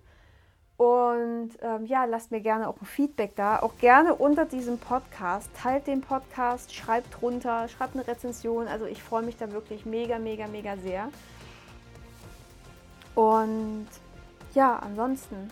Und 0.76 1.50
ähm, 1.62 1.86
ja, 1.86 2.04
lasst 2.04 2.32
mir 2.32 2.40
gerne 2.40 2.68
auch 2.68 2.80
ein 2.80 2.84
Feedback 2.86 3.36
da. 3.36 3.60
Auch 3.60 3.78
gerne 3.78 4.16
unter 4.16 4.44
diesem 4.44 4.78
Podcast. 4.78 5.48
Teilt 5.56 5.86
den 5.86 6.00
Podcast, 6.00 6.74
schreibt 6.74 7.20
drunter, 7.20 7.68
schreibt 7.68 7.94
eine 7.94 8.06
Rezension. 8.06 8.66
Also 8.66 8.86
ich 8.86 9.00
freue 9.00 9.22
mich 9.22 9.36
da 9.36 9.52
wirklich 9.52 9.86
mega, 9.86 10.18
mega, 10.18 10.48
mega 10.48 10.76
sehr. 10.78 11.08
Und 13.14 13.86
ja, 14.52 14.76
ansonsten 14.80 15.48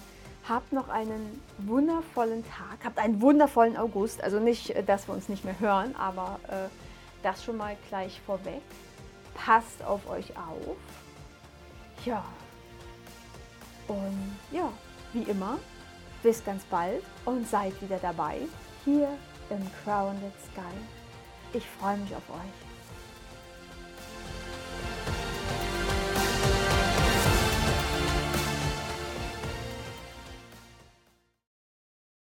Habt 0.49 0.73
noch 0.73 0.89
einen 0.89 1.41
wundervollen 1.59 2.45
Tag, 2.45 2.85
habt 2.85 2.99
einen 2.99 3.23
wundervollen 3.23 3.77
August. 3.77 4.23
Also 4.23 4.41
nicht, 4.41 4.71
äh, 4.71 4.83
dass 4.83 5.09
wir 5.09 5.15
uns 5.15 5.29
nicht 5.29 5.45
mehr 5.45 5.59
hören, 5.59 5.95
aber 5.97 6.39
äh, 6.49 6.69
das 7.23 7.43
schon 7.43 7.57
mal 7.57 7.77
gleich 7.89 8.21
vorweg. 8.27 8.63
Passt 9.35 9.83
auf 9.83 10.09
euch 10.09 10.31
auf. 10.37 10.77
Ja. 12.05 12.25
Und 13.89 14.37
ja, 14.51 14.71
wie 15.13 15.23
immer, 15.23 15.59
bis 16.23 16.45
ganz 16.45 16.65
bald 16.65 17.03
und 17.25 17.49
seid 17.49 17.81
wieder 17.83 17.99
dabei 17.99 18.39
hier 18.85 19.09
im 19.51 19.71
Crowned 19.83 20.33
Sky. 20.53 20.75
Ich 21.53 21.67
freue 21.67 21.97
mich 21.99 22.15
auf 22.15 22.29
euch. 22.31 22.64